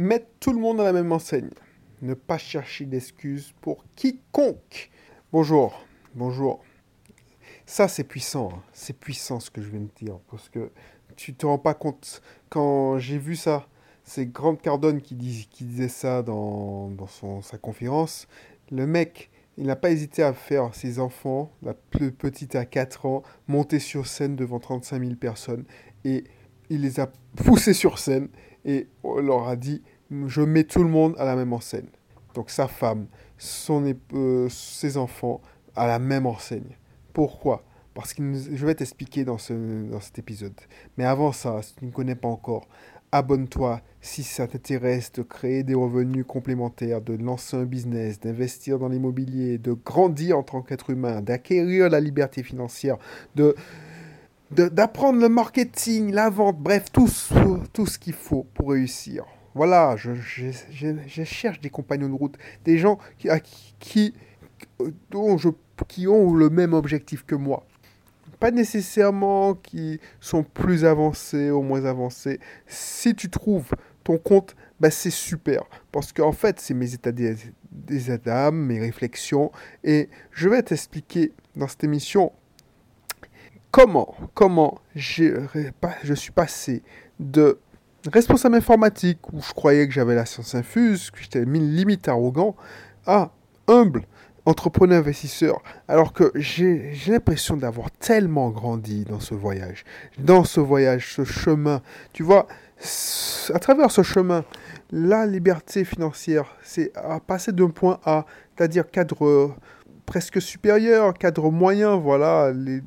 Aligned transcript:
Mettre 0.00 0.28
tout 0.40 0.54
le 0.54 0.58
monde 0.58 0.80
à 0.80 0.84
la 0.84 0.94
même 0.94 1.12
enseigne. 1.12 1.50
Ne 2.00 2.14
pas 2.14 2.38
chercher 2.38 2.86
d'excuses 2.86 3.52
pour 3.60 3.84
quiconque. 3.96 4.90
Bonjour, 5.30 5.84
bonjour. 6.14 6.64
Ça, 7.66 7.86
c'est 7.86 8.04
puissant. 8.04 8.48
hein. 8.50 8.62
C'est 8.72 8.98
puissant 8.98 9.40
ce 9.40 9.50
que 9.50 9.60
je 9.60 9.68
viens 9.68 9.80
de 9.80 9.90
dire. 10.02 10.18
Parce 10.30 10.48
que 10.48 10.70
tu 11.16 11.34
te 11.34 11.44
rends 11.44 11.58
pas 11.58 11.74
compte. 11.74 12.22
Quand 12.48 12.98
j'ai 12.98 13.18
vu 13.18 13.36
ça, 13.36 13.68
c'est 14.02 14.24
Grant 14.24 14.56
Cardone 14.56 15.02
qui, 15.02 15.16
dis- 15.16 15.46
qui 15.50 15.64
disait 15.64 15.88
ça 15.88 16.22
dans, 16.22 16.90
sa 17.42 17.58
conférence. 17.58 18.26
Le 18.70 18.86
mec, 18.86 19.30
il 19.58 19.66
n'a 19.66 19.76
pas 19.76 19.90
hésité 19.90 20.22
à 20.22 20.32
faire 20.32 20.74
ses 20.74 20.98
enfants, 20.98 21.52
la 21.62 21.74
plus 21.74 22.10
petite 22.10 22.54
à 22.54 22.64
4 22.64 23.04
ans, 23.04 23.22
monter 23.48 23.78
sur 23.78 24.06
scène 24.06 24.34
devant 24.34 24.60
35 24.60 24.98
000 24.98 25.16
personnes. 25.16 25.66
Et 26.06 26.24
il 26.70 26.80
les 26.80 27.00
a 27.00 27.10
poussés 27.36 27.74
sur 27.74 27.98
scène 27.98 28.30
et 28.64 28.88
on 29.02 29.20
leur 29.20 29.48
a 29.48 29.56
dit 29.56 29.82
Je 30.26 30.42
mets 30.42 30.64
tout 30.64 30.82
le 30.82 30.88
monde 30.88 31.14
à 31.18 31.24
la 31.24 31.36
même 31.36 31.52
enseigne. 31.52 31.88
Donc 32.34 32.50
sa 32.50 32.68
femme, 32.68 33.06
son 33.38 33.84
euh, 34.14 34.48
ses 34.48 34.96
enfants 34.96 35.40
à 35.74 35.86
la 35.86 35.98
même 35.98 36.26
enseigne. 36.26 36.76
Pourquoi? 37.12 37.64
Parce 37.94 38.14
que 38.14 38.22
je 38.34 38.66
vais 38.66 38.74
t'expliquer 38.74 39.24
dans, 39.24 39.36
dans 39.36 40.00
cet 40.00 40.18
épisode. 40.18 40.54
Mais 40.96 41.04
avant 41.04 41.32
ça, 41.32 41.60
si 41.62 41.74
tu 41.74 41.84
ne 41.86 41.90
connais 41.90 42.14
pas 42.14 42.28
encore, 42.28 42.68
abonne-toi 43.12 43.80
si 44.00 44.22
ça 44.22 44.46
t'intéresse 44.46 45.10
de 45.12 45.22
créer 45.22 45.64
des 45.64 45.74
revenus 45.74 46.24
complémentaires, 46.26 47.00
de 47.02 47.14
lancer 47.14 47.56
un 47.56 47.64
business, 47.64 48.20
d'investir 48.20 48.78
dans 48.78 48.88
l'immobilier, 48.88 49.58
de 49.58 49.72
grandir 49.72 50.38
en 50.38 50.42
tant 50.44 50.62
qu'être 50.62 50.90
humain, 50.90 51.20
d'acquérir 51.20 51.90
la 51.90 52.00
liberté 52.00 52.42
financière, 52.44 52.96
de- 53.34 53.56
d'apprendre 54.50 55.20
le 55.20 55.28
marketing, 55.28 56.12
la 56.12 56.30
vente, 56.30 56.58
bref, 56.58 56.86
tout, 56.92 57.08
tout 57.72 57.86
ce 57.86 57.98
qu'il 57.98 58.14
faut 58.14 58.46
pour 58.54 58.70
réussir. 58.70 59.24
Voilà, 59.54 59.96
je, 59.96 60.14
je- 60.14 60.46
je- 60.70 61.24
cherche 61.24 61.60
des 61.60 61.70
compagnons 61.70 62.08
de 62.08 62.14
route, 62.14 62.36
des 62.64 62.78
gens 62.78 62.98
qui, 63.18 63.28
qui, 63.78 64.14
dont 65.10 65.36
je, 65.38 65.48
qui 65.88 66.06
ont 66.06 66.34
le 66.34 66.50
même 66.50 66.72
objectif 66.72 67.24
que 67.24 67.34
moi. 67.34 67.66
Pas 68.38 68.50
nécessairement 68.50 69.54
qui 69.54 70.00
sont 70.20 70.42
plus 70.42 70.84
avancés 70.84 71.50
ou 71.50 71.62
moins 71.62 71.84
avancés. 71.84 72.40
Si 72.66 73.14
tu 73.14 73.28
trouves 73.28 73.70
ton 74.02 74.18
compte, 74.18 74.56
bah 74.78 74.90
c'est 74.90 75.10
super. 75.10 75.64
Parce 75.92 76.12
qu'en 76.12 76.32
fait, 76.32 76.58
c'est 76.58 76.72
mes 76.72 76.94
états 76.94 77.12
des, 77.12 77.36
des 77.70 78.10
mes 78.52 78.80
réflexions. 78.80 79.52
Et 79.84 80.08
je 80.30 80.48
vais 80.48 80.62
t'expliquer 80.62 81.32
dans 81.54 81.68
cette 81.68 81.84
émission 81.84 82.32
comment, 83.70 84.14
comment 84.34 84.78
je 84.94 86.14
suis 86.14 86.32
passé 86.32 86.82
de 87.18 87.58
responsable 88.10 88.56
informatique 88.56 89.18
où 89.32 89.40
je 89.42 89.52
croyais 89.52 89.86
que 89.86 89.92
j'avais 89.92 90.14
la 90.14 90.26
science 90.26 90.54
infuse, 90.54 91.10
que 91.10 91.20
j'étais 91.20 91.44
mi- 91.44 91.60
limite 91.60 92.08
arrogant, 92.08 92.56
à 93.06 93.30
humble 93.68 94.02
entrepreneur 94.46 94.98
investisseur, 94.98 95.62
alors 95.86 96.12
que 96.14 96.32
j'ai 96.34 96.92
l'impression 97.06 97.56
d'avoir 97.56 97.90
tellement 97.90 98.48
grandi 98.50 99.04
dans 99.04 99.20
ce 99.20 99.34
voyage, 99.34 99.84
dans 100.18 100.44
ce 100.44 100.60
voyage, 100.60 101.12
ce 101.14 101.24
chemin. 101.24 101.82
Tu 102.14 102.22
vois, 102.22 102.48
à 103.52 103.58
travers 103.58 103.90
ce 103.90 104.02
chemin, 104.02 104.44
la 104.90 105.26
liberté 105.26 105.84
financière, 105.84 106.56
c'est 106.62 106.90
à 106.96 107.20
passer 107.20 107.52
d'un 107.52 107.68
point 107.68 108.00
A, 108.06 108.24
c'est-à-dire 108.56 108.90
cadre 108.90 109.26
euh, 109.26 109.54
presque 110.10 110.42
supérieur, 110.42 111.14
cadre 111.14 111.52
moyen, 111.52 111.94
voilà, 111.94 112.50
le 112.52 112.82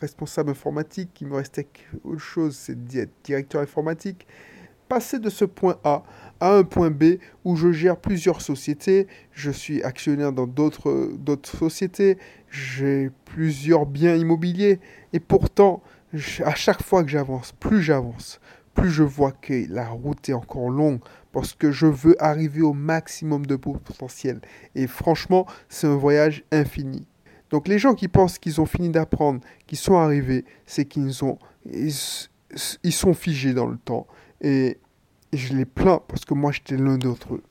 responsable 0.00 0.52
informatique, 0.52 1.10
il 1.20 1.26
me 1.26 1.34
restait 1.34 1.68
autre 2.04 2.22
chose, 2.22 2.56
c'est 2.56 2.88
directeur 3.22 3.60
informatique. 3.60 4.26
Passer 4.88 5.18
de 5.18 5.28
ce 5.28 5.44
point 5.44 5.76
A 5.84 6.04
à 6.40 6.54
un 6.54 6.64
point 6.64 6.90
B 6.90 7.18
où 7.44 7.54
je 7.54 7.70
gère 7.70 7.98
plusieurs 7.98 8.40
sociétés, 8.40 9.08
je 9.30 9.50
suis 9.50 9.82
actionnaire 9.82 10.32
dans 10.32 10.46
d'autres 10.46 11.10
sociétés, 11.44 12.16
j'ai 12.48 13.10
plusieurs 13.26 13.84
biens 13.84 14.16
immobiliers 14.16 14.80
et 15.12 15.20
pourtant, 15.20 15.82
à 16.42 16.54
chaque 16.54 16.82
fois 16.82 17.04
que 17.04 17.10
j'avance, 17.10 17.52
plus 17.60 17.82
j'avance, 17.82 18.40
plus 18.72 18.88
je 18.88 19.02
vois 19.02 19.32
que 19.32 19.70
la 19.70 19.90
route 19.90 20.26
est 20.30 20.32
encore 20.32 20.70
longue 20.70 21.00
parce 21.38 21.54
que 21.54 21.70
je 21.70 21.86
veux 21.86 22.20
arriver 22.20 22.62
au 22.62 22.72
maximum 22.72 23.46
de 23.46 23.54
potentiel. 23.54 24.40
Et 24.74 24.88
franchement, 24.88 25.46
c'est 25.68 25.86
un 25.86 25.94
voyage 25.94 26.42
infini. 26.50 27.06
Donc 27.50 27.68
les 27.68 27.78
gens 27.78 27.94
qui 27.94 28.08
pensent 28.08 28.40
qu'ils 28.40 28.60
ont 28.60 28.66
fini 28.66 28.90
d'apprendre, 28.90 29.40
qui 29.68 29.76
sont 29.76 29.94
arrivés, 29.94 30.44
c'est 30.66 30.84
qu'ils 30.84 31.12
ils, 31.72 32.92
sont 32.92 33.14
figés 33.14 33.54
dans 33.54 33.68
le 33.68 33.76
temps. 33.76 34.08
Et 34.40 34.78
je 35.32 35.54
les 35.54 35.64
plains 35.64 36.02
parce 36.08 36.24
que 36.24 36.34
moi 36.34 36.50
j'étais 36.50 36.76
l'un 36.76 36.98
d'entre 36.98 37.34
eux. 37.34 37.44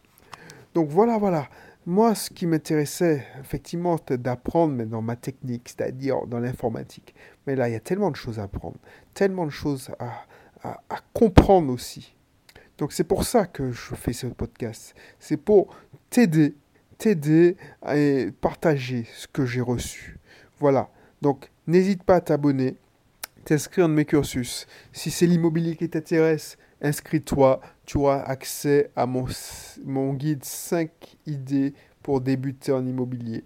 Donc 0.74 0.90
voilà, 0.90 1.18
voilà. 1.18 1.48
Moi, 1.86 2.14
ce 2.14 2.30
qui 2.30 2.46
m'intéressait, 2.46 3.26
effectivement, 3.40 3.96
c'était 3.96 4.18
d'apprendre, 4.18 4.74
mais 4.74 4.86
dans 4.86 5.02
ma 5.02 5.16
technique, 5.16 5.70
c'est-à-dire 5.70 6.28
dans 6.28 6.40
l'informatique. 6.40 7.16
Mais 7.46 7.56
là, 7.56 7.70
il 7.70 7.72
y 7.72 7.78
a 7.78 7.80
tellement 7.80 8.12
de 8.12 8.18
choses 8.18 8.38
à 8.38 8.44
apprendre, 8.44 8.76
tellement 9.14 9.46
de 9.46 9.52
choses 9.52 9.92
à 10.02 11.02
comprendre 11.14 11.72
aussi. 11.72 12.17
Donc 12.78 12.94
c'est 12.94 13.04
pour 13.04 13.24
ça 13.24 13.46
que 13.46 13.72
je 13.72 13.96
fais 13.96 14.14
ce 14.14 14.28
podcast. 14.28 14.94
C'est 15.20 15.38
pour 15.38 15.76
t'aider, 16.10 16.56
t'aider 16.98 17.58
et 17.94 18.32
partager 18.42 19.08
ce 19.16 19.28
que 19.28 19.46
j'ai 19.46 19.62
reçu. 19.62 20.20
Voilà. 20.60 20.90
Donc 21.22 21.50
n'hésite 21.66 22.04
pas 22.04 22.16
à 22.16 22.22
t'abonner, 22.22 22.76
t'inscrire 23.46 23.88
dans 23.88 23.94
mes 23.96 24.06
cursus. 24.06 24.68
Si 24.94 25.10
c'est 25.10 25.26
l'immobilier 25.26 25.76
qui 25.76 25.90
t'intéresse, 25.90 26.58
inscris-toi. 26.82 27.62
Tu 27.86 27.98
auras 27.98 28.20
accès 28.22 28.92
à 28.96 29.06
mon, 29.06 29.26
mon 29.84 30.14
guide 30.14 30.44
5 30.46 30.90
idées 31.26 31.74
pour 32.04 32.22
débuter 32.22 32.72
en 32.72 32.86
immobilier. 32.86 33.44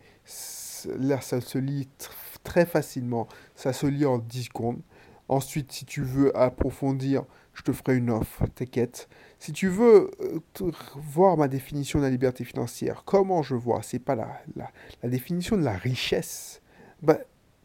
Là, 0.98 1.22
ça 1.22 1.40
se 1.42 1.58
lit 1.58 1.88
tr- 2.00 2.10
très 2.44 2.66
facilement. 2.66 3.28
Ça 3.56 3.72
se 3.72 3.86
lit 3.86 4.06
en 4.06 4.18
10 4.18 4.44
secondes. 4.46 4.82
Ensuite, 5.30 5.72
si 5.72 5.86
tu 5.86 6.02
veux 6.02 6.36
approfondir, 6.36 7.24
je 7.54 7.64
te 7.64 7.72
ferai 7.72 7.98
une 7.98 8.10
offre, 8.10 8.46
t'inquiète. 8.56 9.08
Si 9.40 9.52
tu 9.54 9.68
veux 9.68 10.12
euh, 10.22 10.72
voir 10.96 11.38
ma 11.38 11.48
définition 11.48 12.00
de 12.00 12.04
la 12.04 12.10
liberté 12.10 12.44
financière, 12.44 13.04
comment 13.06 13.42
je 13.42 13.56
vois, 13.56 13.82
c'est 13.84 14.00
pas 14.00 14.16
la, 14.16 14.42
la, 14.56 15.10
définition 15.10 15.58
de 15.58 15.64
la 15.64 15.74
richesse. 15.74 16.62
Bah, 17.02 17.18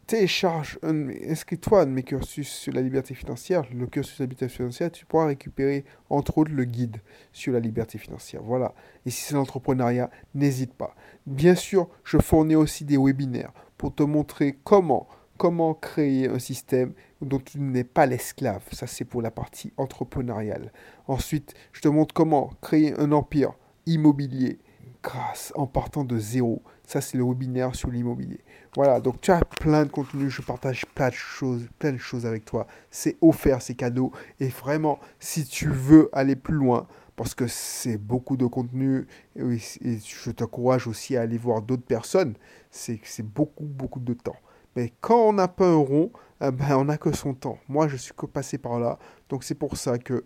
télécharge, 0.07 0.79
inscris-toi 0.83 1.81
à 1.81 1.83
un 1.83 1.85
de 1.85 1.91
mes 1.91 2.03
cursus 2.03 2.49
sur 2.49 2.73
la 2.73 2.81
liberté 2.81 3.13
financière, 3.13 3.63
le 3.73 3.87
cursus 3.87 4.17
de 4.17 4.23
la 4.23 4.29
liberté 4.29 4.55
financière, 4.55 4.91
tu 4.91 5.05
pourras 5.05 5.27
récupérer 5.27 5.83
entre 6.09 6.37
autres 6.37 6.51
le 6.51 6.63
guide 6.63 6.97
sur 7.33 7.53
la 7.53 7.59
liberté 7.59 7.97
financière. 7.97 8.41
Voilà. 8.41 8.73
Et 9.05 9.09
si 9.09 9.21
c'est 9.21 9.35
l'entrepreneuriat, 9.35 10.09
n'hésite 10.33 10.73
pas. 10.73 10.95
Bien 11.25 11.55
sûr, 11.55 11.89
je 12.05 12.17
fournis 12.17 12.55
aussi 12.55 12.85
des 12.85 12.97
webinaires 12.97 13.51
pour 13.77 13.93
te 13.93 14.03
montrer 14.03 14.57
comment, 14.63 15.07
comment 15.37 15.73
créer 15.73 16.29
un 16.29 16.39
système 16.39 16.93
dont 17.21 17.39
tu 17.39 17.59
n'es 17.59 17.83
pas 17.83 18.05
l'esclave. 18.05 18.63
Ça, 18.71 18.87
c'est 18.87 19.05
pour 19.05 19.21
la 19.21 19.31
partie 19.31 19.73
entrepreneuriale. 19.77 20.71
Ensuite, 21.07 21.53
je 21.73 21.81
te 21.81 21.87
montre 21.87 22.13
comment 22.13 22.51
créer 22.61 22.93
un 22.99 23.11
empire 23.11 23.53
immobilier 23.85 24.59
grâce 25.03 25.53
en 25.55 25.67
partant 25.67 26.03
de 26.03 26.17
zéro. 26.17 26.61
Ça, 26.85 27.01
c'est 27.01 27.17
le 27.17 27.23
webinaire 27.23 27.75
sur 27.75 27.89
l'immobilier. 27.89 28.39
Voilà, 28.75 28.99
donc 28.99 29.21
tu 29.21 29.31
as 29.31 29.39
plein 29.39 29.85
de 29.85 29.89
contenus, 29.89 30.31
je 30.31 30.41
partage 30.41 30.85
plein 30.93 31.09
de 31.09 31.13
choses, 31.13 31.67
plein 31.79 31.93
de 31.93 31.97
choses 31.97 32.25
avec 32.25 32.45
toi. 32.45 32.67
C'est 32.91 33.17
offert, 33.21 33.61
c'est 33.61 33.75
cadeau. 33.75 34.11
Et 34.39 34.47
vraiment, 34.47 34.99
si 35.19 35.45
tu 35.45 35.69
veux 35.69 36.09
aller 36.13 36.35
plus 36.35 36.55
loin, 36.55 36.87
parce 37.15 37.33
que 37.33 37.47
c'est 37.47 37.97
beaucoup 37.97 38.37
de 38.37 38.45
contenu, 38.45 39.07
et, 39.35 39.57
je 39.57 40.31
t'encourage 40.31 40.87
aussi 40.87 41.17
à 41.17 41.21
aller 41.21 41.37
voir 41.37 41.61
d'autres 41.61 41.85
personnes, 41.85 42.35
c'est 42.69 43.01
beaucoup, 43.23 43.65
beaucoup 43.65 43.99
de 43.99 44.13
temps. 44.13 44.35
Mais 44.77 44.93
quand 45.01 45.29
on 45.29 45.33
n'a 45.33 45.47
pas 45.47 45.65
un 45.65 45.77
rond, 45.77 46.11
eh 46.39 46.51
ben, 46.51 46.77
on 46.77 46.85
n'a 46.85 46.99
que 46.99 47.11
son 47.11 47.33
temps. 47.33 47.57
Moi, 47.67 47.87
je 47.87 47.95
suis 47.95 48.13
que 48.15 48.27
passé 48.27 48.59
par 48.59 48.79
là, 48.79 48.99
donc 49.27 49.43
c'est 49.43 49.55
pour 49.55 49.75
ça 49.75 49.97
que 49.97 50.23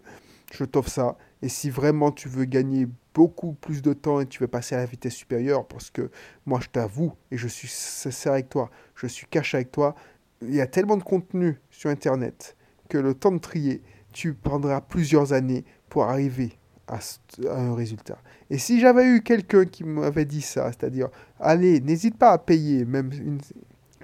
je 0.51 0.66
t'offre 0.66 0.89
ça. 0.89 1.17
Et 1.41 1.47
si 1.47 1.69
vraiment 1.69 2.12
tu 2.12 2.28
veux 2.28 2.44
gagner 2.44 2.85
beaucoup 3.13 3.53
plus 3.53 3.81
de 3.81 3.94
temps 3.94 4.19
et 4.19 4.25
tu 4.25 4.39
veux 4.39 4.50
passer 4.50 4.75
à 4.75 4.80
la 4.80 4.86
vitesse 4.86 5.13
supérieure, 5.13 5.65
parce 5.65 5.89
que 5.89 6.12
moi 6.45 6.59
je 6.62 6.68
t'avoue, 6.68 7.13
et 7.31 7.38
je 7.38 7.48
suis 7.48 7.69
sincère 7.69 8.33
avec 8.33 8.50
toi, 8.50 8.69
je 8.94 9.07
suis 9.07 9.25
cash 9.25 9.56
avec 9.56 9.71
toi, 9.71 9.95
il 10.42 10.53
y 10.53 10.59
a 10.59 10.68
tellement 10.68 10.98
de 10.98 11.03
contenu 11.03 11.57
sur 11.69 11.89
Internet 11.89 12.57
que 12.89 12.98
le 12.98 13.13
temps 13.13 13.31
de 13.31 13.38
trier, 13.38 13.81
tu 14.12 14.33
prendras 14.33 14.81
plusieurs 14.81 15.31
années 15.31 15.63
pour 15.88 16.03
arriver 16.03 16.59
à, 16.89 17.00
un 17.48 17.74
résultat. 17.74 18.18
Et 18.50 18.57
si 18.57 18.81
j'avais 18.81 19.06
eu 19.06 19.21
quelqu'un 19.21 19.63
qui 19.63 19.86
m'avait 19.86 20.25
dit 20.25 20.42
ça, 20.42 20.74
c'est-à-dire, 20.74 21.07
allez, 21.39 21.80
n'hésite 21.80 22.18
pas 22.18 22.31
à 22.31 22.38
payer 22.38 22.83
même 22.83 23.12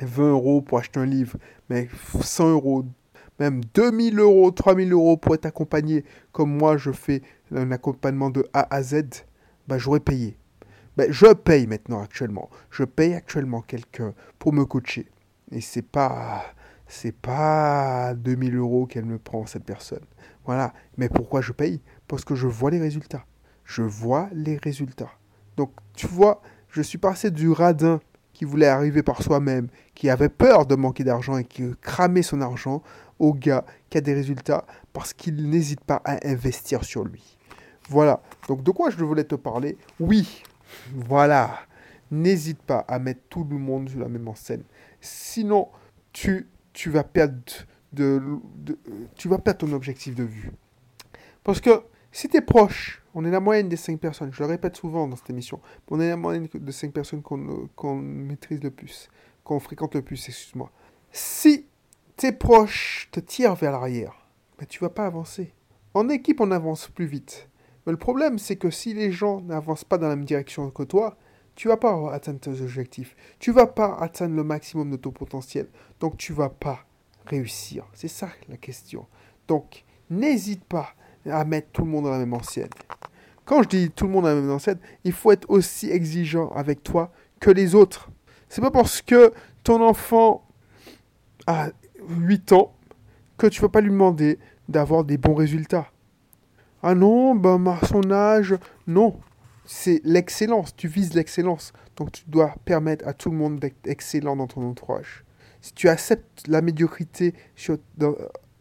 20 0.06 0.32
euros 0.32 0.62
pour 0.62 0.80
acheter 0.80 1.00
un 1.00 1.06
livre, 1.06 1.38
mais 1.70 1.90
100 2.22 2.52
euros, 2.52 2.86
même 3.40 3.62
2000 3.74 4.20
euros, 4.20 4.52
3000 4.52 4.92
euros 4.92 5.18
pour 5.18 5.36
être 5.36 5.46
accompagné, 5.46 6.04
comme 6.32 6.56
moi 6.56 6.78
je 6.78 6.92
fais 6.92 7.22
un 7.54 7.72
accompagnement 7.72 8.30
de 8.30 8.48
A 8.54 8.74
à 8.74 8.82
Z, 8.82 9.26
bah, 9.68 9.78
j'aurais 9.78 10.00
payé. 10.00 10.38
Ben, 10.98 11.12
je 11.12 11.32
paye 11.34 11.68
maintenant 11.68 12.02
actuellement. 12.02 12.50
Je 12.72 12.84
paye 12.84 13.14
actuellement 13.14 13.62
quelqu'un 13.62 14.14
pour 14.40 14.52
me 14.52 14.66
coacher. 14.66 15.08
Et 15.52 15.62
c'est 15.62 15.84
pas, 15.84 16.44
c'est 16.88 17.16
pas 17.16 18.16
2000 18.16 18.56
euros 18.56 18.88
qu'elle 18.88 19.06
me 19.06 19.20
prend, 19.20 19.46
cette 19.46 19.64
personne. 19.64 20.04
Voilà. 20.46 20.74
Mais 20.98 21.08
pourquoi 21.08 21.42
je 21.42 21.52
paye? 21.52 21.82
Parce 22.08 22.26
que 22.26 22.34
je 22.34 22.48
vois 22.48 22.72
les 22.72 22.80
résultats. 22.80 23.26
je 23.64 23.84
vois 23.84 24.30
les 24.34 24.58
résultats. 24.58 25.12
Donc, 25.56 25.72
tu 25.94 26.08
vois, 26.08 26.42
je 26.70 26.82
suis 26.82 26.98
passé 26.98 27.32
du 27.32 27.52
radin 27.52 28.00
qui 28.38 28.46
voulait 28.46 28.68
arriver 28.68 29.02
par 29.02 29.24
soi-même, 29.24 29.68
qui 29.96 30.12
avait 30.12 30.30
peur 30.30 30.68
de 30.68 30.76
manquer 30.76 31.04
d'argent 31.04 31.40
et 31.40 31.44
qui 31.44 31.64
cramait 31.82 32.22
son 32.22 32.40
argent, 32.40 32.84
au 33.18 33.34
gars 33.34 33.66
qui 33.90 33.98
a 33.98 34.02
des 34.02 34.14
résultats 34.14 34.64
parce 34.94 35.12
qu'il 35.12 35.50
n'hésite 35.50 35.82
pas 35.82 36.04
à 36.06 36.20
investir 36.24 36.84
sur 36.84 37.04
lui. 37.04 37.36
Voilà. 37.90 38.22
Donc, 38.48 38.62
de 38.62 38.70
quoi 38.70 38.92
je 38.92 39.04
voulais 39.04 39.24
te 39.24 39.34
parler? 39.34 39.76
Oui, 40.00 40.44
voilà. 40.94 41.62
N'hésite 42.12 42.62
pas 42.62 42.86
à 42.88 43.00
mettre 43.00 43.22
tout 43.28 43.44
le 43.44 43.58
monde 43.58 43.90
sur 43.90 44.02
la 44.02 44.08
même 44.08 44.30
scène. 44.36 44.62
Sinon, 45.02 45.70
tu, 46.14 46.48
tu 46.74 46.92
vas 46.92 47.04
perdre 47.04 47.42
de, 47.92 48.22
tu 49.16 49.30
vas 49.30 49.40
perdre 49.40 49.66
ton 49.66 49.74
objectif 49.74 50.14
de 50.14 50.24
vue. 50.24 50.52
Parce 51.44 51.60
que 51.60 51.82
si 52.18 52.28
tu 52.28 52.38
es 52.38 52.42
proche, 52.42 53.04
on 53.14 53.26
est 53.26 53.30
la 53.30 53.40
moyenne 53.40 53.70
des 53.70 53.78
5 53.78 54.00
personnes, 54.00 54.34
je 54.34 54.42
le 54.42 54.50
répète 54.50 54.76
souvent 54.76 55.08
dans 55.08 55.16
cette 55.16 55.30
émission, 55.30 55.62
on 55.92 56.00
est 56.00 56.10
la 56.10 56.18
moyenne 56.18 56.48
des 56.52 56.72
5 56.72 56.92
personnes 56.92 57.22
qu'on 57.22 57.96
maîtrise 57.96 58.64
le 58.64 58.72
plus, 58.72 59.08
qu'on 59.44 59.60
fréquente 59.60 59.94
le 59.94 60.02
plus, 60.02 60.28
excuse-moi. 60.28 60.72
Si 61.12 61.68
tes 62.16 62.32
proches 62.32 63.08
te 63.12 63.20
tirent 63.20 63.54
vers 63.54 63.72
l'arrière, 63.72 64.28
ben, 64.58 64.66
tu 64.66 64.80
vas 64.80 64.90
pas 64.90 65.06
avancer. 65.06 65.54
En 65.94 66.10
équipe, 66.10 66.42
on 66.42 66.50
avance 66.50 66.88
plus 66.88 67.06
vite. 67.06 67.50
Mais 67.86 67.92
le 67.92 68.00
problème, 68.00 68.40
c'est 68.40 68.56
que 68.56 68.72
si 68.72 68.96
les 68.96 69.12
gens 69.12 69.42
n'avancent 69.42 69.84
pas 69.84 70.00
dans 70.00 70.08
la 70.08 70.16
même 70.16 70.26
direction 70.26 70.72
que 70.72 70.82
toi, 70.82 71.20
tu 71.54 71.68
vas 71.68 71.78
pas 71.78 72.12
atteindre 72.12 72.40
tes 72.40 72.62
objectifs. 72.62 73.16
Tu 73.38 73.52
vas 73.52 73.68
pas 73.68 73.96
atteindre 73.96 74.36
le 74.36 74.44
maximum 74.44 74.90
de 74.90 74.98
ton 74.98 75.12
potentiel. 75.12 75.70
Donc 76.00 76.18
tu 76.18 76.34
vas 76.34 76.50
pas 76.50 76.80
réussir. 77.28 77.86
C'est 77.94 78.08
ça 78.08 78.30
la 78.50 78.58
question. 78.58 79.06
Donc 79.48 79.86
n'hésite 80.10 80.66
pas 80.66 80.96
à 81.32 81.46
mettre 81.46 81.70
tout 81.72 81.84
le 81.84 81.92
monde 81.92 82.06
dans 82.06 82.12
la 82.12 82.20
même 82.20 82.34
ancienne. 82.34 82.70
Quand 83.46 83.64
je 83.64 83.70
dis 83.70 83.92
tout 83.92 84.06
le 84.06 84.12
monde 84.12 84.24
dans 84.24 84.30
la 84.30 84.36
même 84.36 84.52
ancienne, 84.52 84.80
il 85.04 85.14
faut 85.14 85.32
être 85.32 85.50
aussi 85.50 85.90
exigeant 85.90 86.50
avec 86.50 86.84
toi 86.84 87.12
que 87.40 87.50
les 87.50 87.76
autres. 87.76 88.10
C'est 88.50 88.62
pas 88.62 88.72
parce 88.72 89.02
que 89.02 89.32
ton 89.64 89.82
enfant 89.82 90.46
a 91.46 91.70
8 92.10 92.52
ans 92.54 92.74
que 93.38 93.48
tu 93.48 93.62
vas 93.62 93.70
pas 93.70 93.82
lui 93.82 93.92
demander 93.92 94.40
d'avoir 94.68 95.04
des 95.04 95.18
bons 95.18 95.36
résultats. 95.36 95.92
Ah 96.84 96.96
non, 96.96 97.36
ben, 97.36 97.66
à 97.68 97.86
son 97.86 98.12
âge, 98.12 98.56
non. 98.86 99.20
C'est 99.66 100.02
l'excellence, 100.04 100.76
tu 100.76 100.88
vises 100.88 101.14
l'excellence. 101.14 101.74
Donc 101.96 102.12
tu 102.12 102.24
dois 102.28 102.54
permettre 102.64 103.08
à 103.08 103.14
tout 103.14 103.30
le 103.30 103.38
monde 103.38 103.60
d'être 103.60 103.86
excellent 103.86 104.36
dans 104.36 104.48
ton 104.48 104.62
entourage. 104.64 105.26
Si 105.62 105.74
tu 105.74 105.90
acceptes 105.90 106.48
la 106.48 106.62
médiocrité 106.62 107.34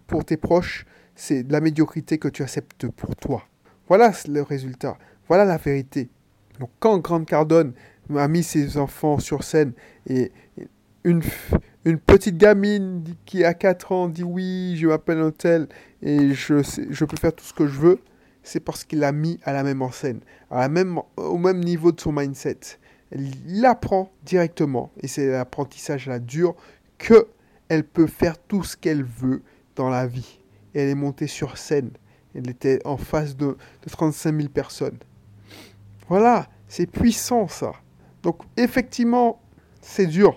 pour 0.07 0.25
tes 0.25 0.37
proches, 0.37 0.87
c'est 1.17 1.51
la 1.51 1.61
médiocrité 1.61 2.19
que 2.19 2.29
tu 2.29 2.43
acceptes 2.43 2.87
pour 2.89 3.17
toi. 3.17 3.43
Voilà 3.89 4.13
le 4.29 4.43
résultat. 4.43 4.97
Voilà 5.27 5.45
la 5.45 5.57
vérité. 5.57 6.09
Donc 6.61 6.71
quand 6.79 6.99
Grande 6.99 7.27
Cardone 7.27 7.73
a 8.15 8.29
mis 8.29 8.45
ses 8.45 8.79
enfants 8.79 9.19
sur 9.19 9.43
scène 9.43 9.73
et 10.09 10.31
une, 11.03 11.23
une 11.85 11.99
petite 11.99 12.37
gamine 12.37 13.03
qui 13.25 13.45
a 13.45 13.55
4 13.55 13.93
ans 13.93 14.09
dit 14.09 14.23
oui, 14.23 14.77
je 14.77 14.87
m'appelle 14.87 15.21
Hôtel 15.21 15.69
et 16.03 16.33
je, 16.35 16.63
je 16.91 17.05
peux 17.05 17.17
faire 17.17 17.33
tout 17.33 17.45
ce 17.45 17.55
que 17.55 17.67
je 17.67 17.79
veux, 17.79 18.01
c'est 18.43 18.61
parce 18.61 18.85
qu'il 18.85 19.01
l'a 19.01 19.13
mis 19.13 19.41
à 19.45 19.53
la 19.53 19.63
même 19.63 19.83
en 19.83 19.91
scène, 19.91 20.21
à 20.51 20.61
la 20.61 20.69
même, 20.69 21.01
au 21.17 21.39
même 21.39 21.61
niveau 21.61 21.93
de 21.93 22.01
son 22.01 22.13
mindset. 22.13 22.59
Il 23.13 23.65
apprend 23.65 24.13
directement, 24.25 24.91
et 25.01 25.09
c'est 25.09 25.29
l'apprentissage 25.29 26.07
là 26.07 26.19
dur, 26.19 26.55
que 26.99 27.29
elle 27.69 27.85
peut 27.85 28.07
faire 28.07 28.39
tout 28.39 28.63
ce 28.63 28.77
qu'elle 28.77 29.03
veut 29.03 29.43
dans 29.75 29.89
la 29.89 30.07
vie. 30.07 30.41
Elle 30.79 30.89
est 30.89 30.95
montée 30.95 31.27
sur 31.27 31.59
scène. 31.59 31.91
Elle 32.35 32.51
était 32.51 32.81
en 32.85 32.97
face 32.97 33.37
de, 33.37 33.47
de 33.83 33.91
35 33.91 34.37
000 34.37 34.49
personnes. 34.49 34.99
Voilà, 36.09 36.49
c'est 36.69 36.87
puissant 36.87 37.49
ça. 37.49 37.73
Donc 38.23 38.43
effectivement, 38.57 39.41
c'est 39.81 40.07
dur 40.07 40.37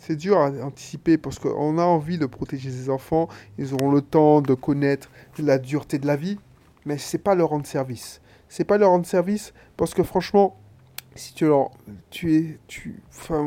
c'est 0.00 0.16
dur 0.16 0.38
à 0.38 0.50
anticiper 0.64 1.18
parce 1.18 1.38
qu'on 1.38 1.78
a 1.78 1.84
envie 1.84 2.16
de 2.16 2.24
protéger 2.24 2.70
ses 2.70 2.88
enfants. 2.88 3.28
Ils 3.58 3.74
auront 3.74 3.92
le 3.92 4.00
temps 4.00 4.40
de 4.40 4.54
connaître 4.54 5.10
la 5.38 5.58
dureté 5.58 5.98
de 5.98 6.06
la 6.06 6.16
vie, 6.16 6.38
mais 6.86 6.96
c'est 6.96 7.18
pas 7.18 7.34
leur 7.34 7.50
rendre 7.50 7.66
service. 7.66 8.20
C'est 8.48 8.64
pas 8.64 8.78
leur 8.78 8.90
rendre 8.90 9.06
service 9.06 9.52
parce 9.76 9.92
que 9.92 10.02
franchement, 10.02 10.56
si 11.14 11.34
tu 11.34 11.44
leur, 11.44 11.70
tu 12.08 12.34
es, 12.34 12.58
tu, 12.66 13.02
enfin 13.10 13.44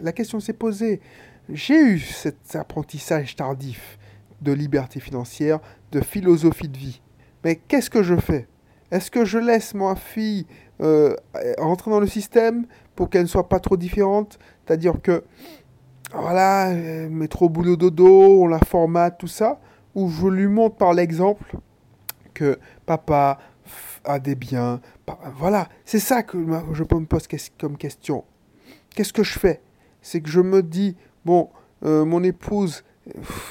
la 0.00 0.12
question 0.12 0.38
s'est 0.38 0.52
posée. 0.52 1.00
J'ai 1.48 1.80
eu 1.80 1.98
cet 1.98 2.54
apprentissage 2.54 3.34
tardif 3.34 3.98
de 4.40 4.52
liberté 4.52 5.00
financière, 5.00 5.60
de 5.92 6.00
philosophie 6.00 6.68
de 6.68 6.76
vie. 6.76 7.02
Mais 7.44 7.56
qu'est-ce 7.56 7.90
que 7.90 8.02
je 8.02 8.16
fais? 8.16 8.48
Est-ce 8.90 9.10
que 9.10 9.24
je 9.24 9.38
laisse 9.38 9.74
ma 9.74 9.94
fille 9.94 10.46
euh, 10.80 11.14
rentrer 11.58 11.90
dans 11.90 12.00
le 12.00 12.06
système 12.06 12.66
pour 12.96 13.08
qu'elle 13.08 13.22
ne 13.22 13.28
soit 13.28 13.48
pas 13.48 13.60
trop 13.60 13.76
différente? 13.76 14.38
C'est-à-dire 14.66 15.00
que 15.02 15.24
voilà, 16.12 16.70
euh, 16.70 17.08
métro 17.08 17.48
boulot 17.48 17.76
dodo, 17.76 18.42
on 18.42 18.48
la 18.48 18.58
formate, 18.58 19.18
tout 19.18 19.28
ça, 19.28 19.60
où 19.94 20.08
je 20.08 20.26
lui 20.26 20.48
montre 20.48 20.76
par 20.76 20.92
l'exemple 20.92 21.56
que 22.34 22.58
papa 22.86 23.38
a 24.04 24.18
des 24.18 24.34
biens. 24.34 24.80
Voilà, 25.36 25.68
c'est 25.84 26.00
ça 26.00 26.22
que 26.22 26.38
je 26.72 26.82
me 26.82 27.04
pose 27.04 27.28
comme 27.58 27.76
question. 27.76 28.24
Qu'est-ce 28.94 29.12
que 29.12 29.22
je 29.22 29.38
fais? 29.38 29.60
C'est 30.02 30.20
que 30.20 30.28
je 30.28 30.40
me 30.40 30.62
dis, 30.62 30.96
bon, 31.24 31.50
euh, 31.84 32.04
mon 32.04 32.22
épouse, 32.24 32.82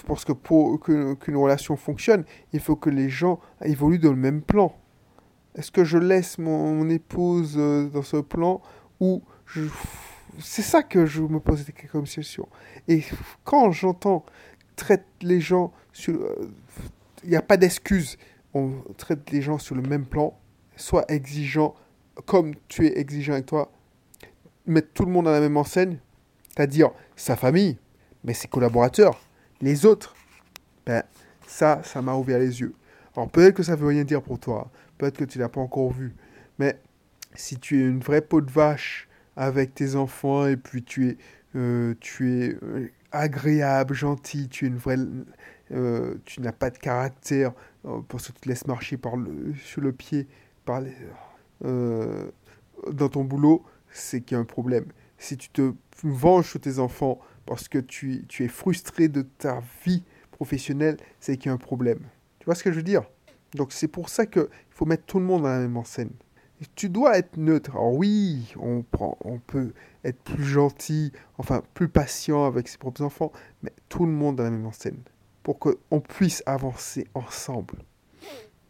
parce 0.07 0.25
que 0.25 0.31
pour 0.31 0.79
qu'une 0.79 1.35
relation 1.35 1.75
fonctionne, 1.75 2.23
il 2.53 2.59
faut 2.59 2.75
que 2.75 2.89
les 2.89 3.09
gens 3.09 3.39
évoluent 3.61 3.99
dans 3.99 4.11
le 4.11 4.15
même 4.15 4.41
plan. 4.41 4.75
Est-ce 5.55 5.71
que 5.71 5.83
je 5.83 5.97
laisse 5.97 6.37
mon, 6.37 6.89
épouse 6.89 7.55
euh, 7.57 7.89
dans 7.89 8.03
ce 8.03 8.17
plan 8.17 8.61
ou 8.99 9.21
je 9.45 9.61
c'est 10.39 10.61
ça 10.61 10.83
que 10.83 11.05
je 11.05 11.21
me 11.21 11.39
pose 11.39 11.65
comme 11.91 12.05
question. 12.05 12.47
Et 12.87 13.03
quand 13.43 13.71
j'entends 13.71 14.25
traite 14.75 15.05
les 15.21 15.41
gens 15.41 15.73
sur... 15.91 16.15
Euh, 16.15 16.51
il 17.23 17.31
n'y 17.31 17.35
a 17.35 17.41
pas 17.41 17.57
d'excuse. 17.57 18.17
On 18.53 18.71
traite 18.95 19.31
les 19.31 19.41
gens 19.41 19.57
sur 19.57 19.75
le 19.75 19.81
même 19.81 20.05
plan. 20.05 20.37
Sois 20.77 21.03
exigeant 21.09 21.75
comme 22.25 22.53
tu 22.67 22.85
es 22.85 22.97
exigeant 22.97 23.33
avec 23.33 23.47
toi. 23.47 23.71
Mettre 24.65 24.89
tout 24.93 25.05
le 25.05 25.11
monde 25.11 25.27
à 25.27 25.31
la 25.31 25.39
même 25.39 25.57
enseigne. 25.57 25.97
C'est-à-dire 26.49 26.91
sa 27.15 27.35
famille, 27.35 27.77
mais 28.23 28.33
ses 28.33 28.47
collaborateurs, 28.47 29.19
les 29.61 29.85
autres. 29.85 30.15
Ben, 30.85 31.03
ça, 31.47 31.81
ça 31.83 32.01
m'a 32.01 32.15
ouvert 32.15 32.39
les 32.39 32.61
yeux. 32.61 32.73
Alors 33.15 33.29
peut-être 33.29 33.55
que 33.55 33.63
ça 33.63 33.75
veut 33.75 33.87
rien 33.87 34.03
dire 34.03 34.21
pour 34.21 34.39
toi. 34.39 34.69
Peut-être 34.97 35.17
que 35.17 35.25
tu 35.25 35.39
l'as 35.39 35.49
pas 35.49 35.61
encore 35.61 35.91
vu. 35.91 36.15
Mais 36.57 36.79
si 37.33 37.57
tu 37.57 37.81
es 37.81 37.87
une 37.87 37.99
vraie 37.99 38.21
peau 38.21 38.41
de 38.41 38.51
vache 38.51 39.07
avec 39.35 39.73
tes 39.73 39.95
enfants 39.95 40.47
et 40.47 40.57
puis 40.57 40.83
tu 40.83 41.09
es, 41.09 41.17
euh, 41.55 41.95
tu 41.99 42.31
es 42.31 42.57
euh, 42.63 42.91
agréable, 43.11 43.93
gentil, 43.93 44.49
tu 44.49 44.65
es 44.65 44.67
une 44.67 44.77
vraie, 44.77 44.97
euh, 45.71 46.15
tu 46.25 46.41
n'as 46.41 46.51
pas 46.51 46.69
de 46.69 46.77
caractère 46.77 47.53
parce 48.09 48.27
que 48.27 48.33
tu 48.33 48.41
te 48.41 48.49
laisses 48.49 48.67
marcher 48.67 48.97
par 48.97 49.15
le, 49.15 49.53
sur 49.55 49.81
le 49.81 49.91
pied 49.91 50.27
par 50.65 50.81
dans 51.61 53.09
ton 53.09 53.23
boulot, 53.23 53.65
c'est 53.91 54.21
qu'il 54.21 54.35
y 54.35 54.37
a 54.37 54.41
un 54.41 54.45
problème. 54.45 54.85
Si 55.17 55.35
tu 55.37 55.49
te 55.49 55.73
venges 56.03 56.49
sur 56.49 56.59
tes 56.59 56.79
enfants 56.79 57.19
parce 57.49 57.67
que 57.67 57.79
tu, 57.79 58.27
es 58.41 58.47
frustré 58.47 59.07
de 59.07 59.23
ta 59.23 59.63
vie 59.83 60.03
professionnelle, 60.29 60.97
c'est 61.19 61.35
qu'il 61.35 61.47
y 61.47 61.49
a 61.49 61.53
un 61.53 61.57
problème. 61.57 62.01
Tu 62.37 62.45
vois 62.45 62.53
ce 62.53 62.63
que 62.63 62.71
je 62.71 62.75
veux 62.75 62.83
dire? 62.83 63.01
Donc 63.55 63.73
c'est 63.73 63.87
pour 63.87 64.09
ça 64.09 64.27
qu'il 64.27 64.45
faut 64.69 64.85
mettre 64.85 65.05
tout 65.05 65.17
le 65.17 65.25
monde 65.25 65.41
dans 65.41 65.49
la 65.49 65.57
même 65.57 65.83
scène 65.83 66.11
tu 66.75 66.89
dois 66.89 67.17
être 67.17 67.37
neutre. 67.37 67.71
Alors 67.71 67.93
oui, 67.93 68.53
on, 68.59 68.83
peut 68.83 69.71
être 70.03 70.19
plus 70.19 70.43
gentil, 70.43 71.13
enfin 71.37 71.63
plus 71.73 71.87
patient 71.87 72.43
avec 72.43 72.67
ses 72.67 72.77
propres 72.77 73.01
enfants, 73.01 73.31
mais 73.63 73.71
tout 73.87 74.05
le 74.05 74.11
monde 74.11 74.35
dans 74.35 74.43
la 74.43 74.51
même 74.51 74.69
scène 74.73 74.99
pour 75.41 75.57
qu'on 75.57 76.01
puisse 76.01 76.43
avancer 76.45 77.07
ensemble. 77.13 77.75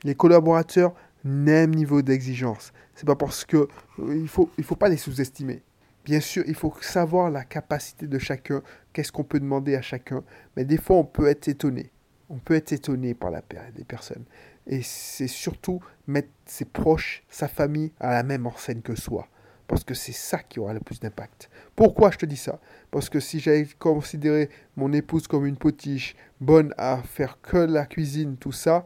Les 0.03 0.13
collaborateurs 0.13 0.93
même 1.24 1.74
niveau 1.74 2.03
d'exigence. 2.03 2.74
C'est 2.93 3.07
pas 3.07 3.15
parce 3.15 3.43
que 3.43 3.67
euh, 3.98 4.25
il 4.57 4.63
faut 4.63 4.75
pas 4.75 4.88
les 4.88 4.98
sous-estimer. 4.98 5.63
Bien 6.09 6.21
sûr, 6.21 6.43
il 6.47 6.55
faut 6.55 6.73
savoir 6.81 7.29
la 7.29 7.43
capacité 7.43 8.07
de 8.07 8.17
chacun, 8.17 8.63
qu'est-ce 8.93 9.11
qu'on 9.11 9.23
peut 9.23 9.39
demander 9.39 9.75
à 9.75 9.83
chacun, 9.83 10.23
mais 10.57 10.65
des 10.65 10.79
fois 10.79 10.95
on 10.95 11.03
peut 11.03 11.27
être 11.27 11.47
étonné. 11.47 11.91
On 12.31 12.39
peut 12.39 12.55
être 12.55 12.71
étonné 12.71 13.13
par 13.13 13.29
la 13.29 13.43
des 13.75 13.83
personnes 13.83 14.23
et 14.65 14.81
c'est 14.81 15.27
surtout 15.27 15.79
mettre 16.07 16.29
ses 16.47 16.65
proches, 16.65 17.23
sa 17.29 17.47
famille 17.47 17.91
à 17.99 18.09
la 18.09 18.23
même 18.23 18.47
enseigne 18.47 18.81
que 18.81 18.95
soi. 18.95 19.27
Parce 19.67 19.83
que 19.83 19.93
c'est 19.93 20.11
ça 20.11 20.39
qui 20.39 20.59
aura 20.59 20.73
le 20.73 20.79
plus 20.79 20.99
d'impact. 20.99 21.47
Pourquoi 21.75 22.09
je 22.09 22.17
te 22.17 22.25
dis 22.25 22.37
ça? 22.37 22.59
Parce 22.89 23.07
que 23.07 23.19
si 23.19 23.39
j'avais 23.39 23.67
considéré 23.77 24.49
mon 24.77 24.91
épouse 24.93 25.27
comme 25.27 25.45
une 25.45 25.57
potiche, 25.57 26.15
bonne 26.41 26.73
à 26.79 27.03
faire 27.03 27.39
que 27.39 27.57
la 27.57 27.85
cuisine, 27.85 28.35
tout 28.35 28.51
ça, 28.51 28.83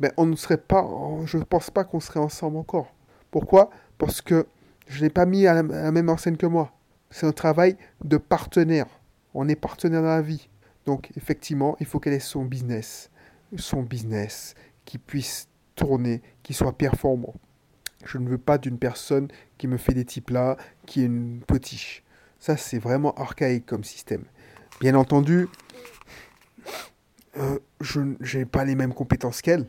ben 0.00 0.10
on 0.16 0.26
ne 0.26 0.34
serait 0.34 0.58
pas, 0.58 0.84
je 1.26 1.38
ne 1.38 1.44
pense 1.44 1.70
pas 1.70 1.84
qu'on 1.84 2.00
serait 2.00 2.18
ensemble 2.18 2.56
encore. 2.56 2.92
Pourquoi? 3.30 3.70
Parce 3.98 4.20
que 4.20 4.48
je 4.86 4.98
ne 4.98 5.02
l'ai 5.02 5.10
pas 5.10 5.26
mis 5.26 5.46
à 5.46 5.54
la, 5.54 5.92
même 5.92 6.08
enseigne 6.08 6.36
que 6.36 6.46
moi. 6.46 6.72
C'est 7.10 7.26
un 7.26 7.32
travail 7.32 7.76
de 8.04 8.16
partenaire. 8.16 8.86
On 9.34 9.48
est 9.48 9.56
partenaire 9.56 10.02
dans 10.02 10.08
la 10.08 10.22
vie. 10.22 10.48
Donc 10.86 11.10
effectivement, 11.16 11.76
il 11.80 11.86
faut 11.86 12.00
qu'elle 12.00 12.12
ait 12.12 12.20
son 12.20 12.44
business. 12.44 13.10
Son 13.56 13.82
business, 13.82 14.54
qui 14.84 14.98
puisse 14.98 15.48
tourner, 15.76 16.22
qui 16.42 16.54
soit 16.54 16.76
performant. 16.76 17.34
Je 18.04 18.18
ne 18.18 18.28
veux 18.28 18.38
pas 18.38 18.58
d'une 18.58 18.78
personne 18.78 19.28
qui 19.56 19.66
me 19.66 19.76
fait 19.76 19.94
des 19.94 20.04
types 20.04 20.30
là, 20.30 20.56
qui 20.86 21.02
est 21.02 21.06
une 21.06 21.40
potiche. 21.46 22.02
Ça, 22.38 22.56
c'est 22.56 22.78
vraiment 22.78 23.14
archaïque 23.14 23.64
comme 23.64 23.84
système. 23.84 24.24
Bien 24.80 24.94
entendu, 24.96 25.48
euh, 27.38 27.58
je 27.80 28.00
n'ai 28.36 28.44
pas 28.44 28.64
les 28.64 28.74
mêmes 28.74 28.92
compétences 28.92 29.40
qu'elle. 29.40 29.66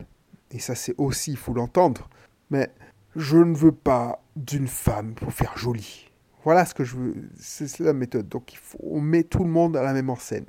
Et 0.51 0.59
ça, 0.59 0.75
c'est 0.75 0.95
aussi, 0.97 1.31
il 1.31 1.37
faut 1.37 1.53
l'entendre. 1.53 2.09
Mais 2.49 2.69
je 3.15 3.37
ne 3.37 3.55
veux 3.55 3.71
pas 3.71 4.21
d'une 4.35 4.67
femme 4.67 5.13
pour 5.13 5.31
faire 5.31 5.57
joli. 5.57 6.11
Voilà 6.43 6.65
ce 6.65 6.73
que 6.73 6.83
je 6.83 6.95
veux. 6.95 7.15
C'est 7.37 7.79
la 7.79 7.93
méthode. 7.93 8.27
Donc, 8.27 8.53
il 8.53 8.57
faut, 8.57 8.77
on 8.83 9.01
met 9.01 9.23
tout 9.23 9.43
le 9.43 9.49
monde 9.49 9.77
à 9.77 9.81
la 9.81 9.93
même 9.93 10.09
enseigne. 10.09 10.45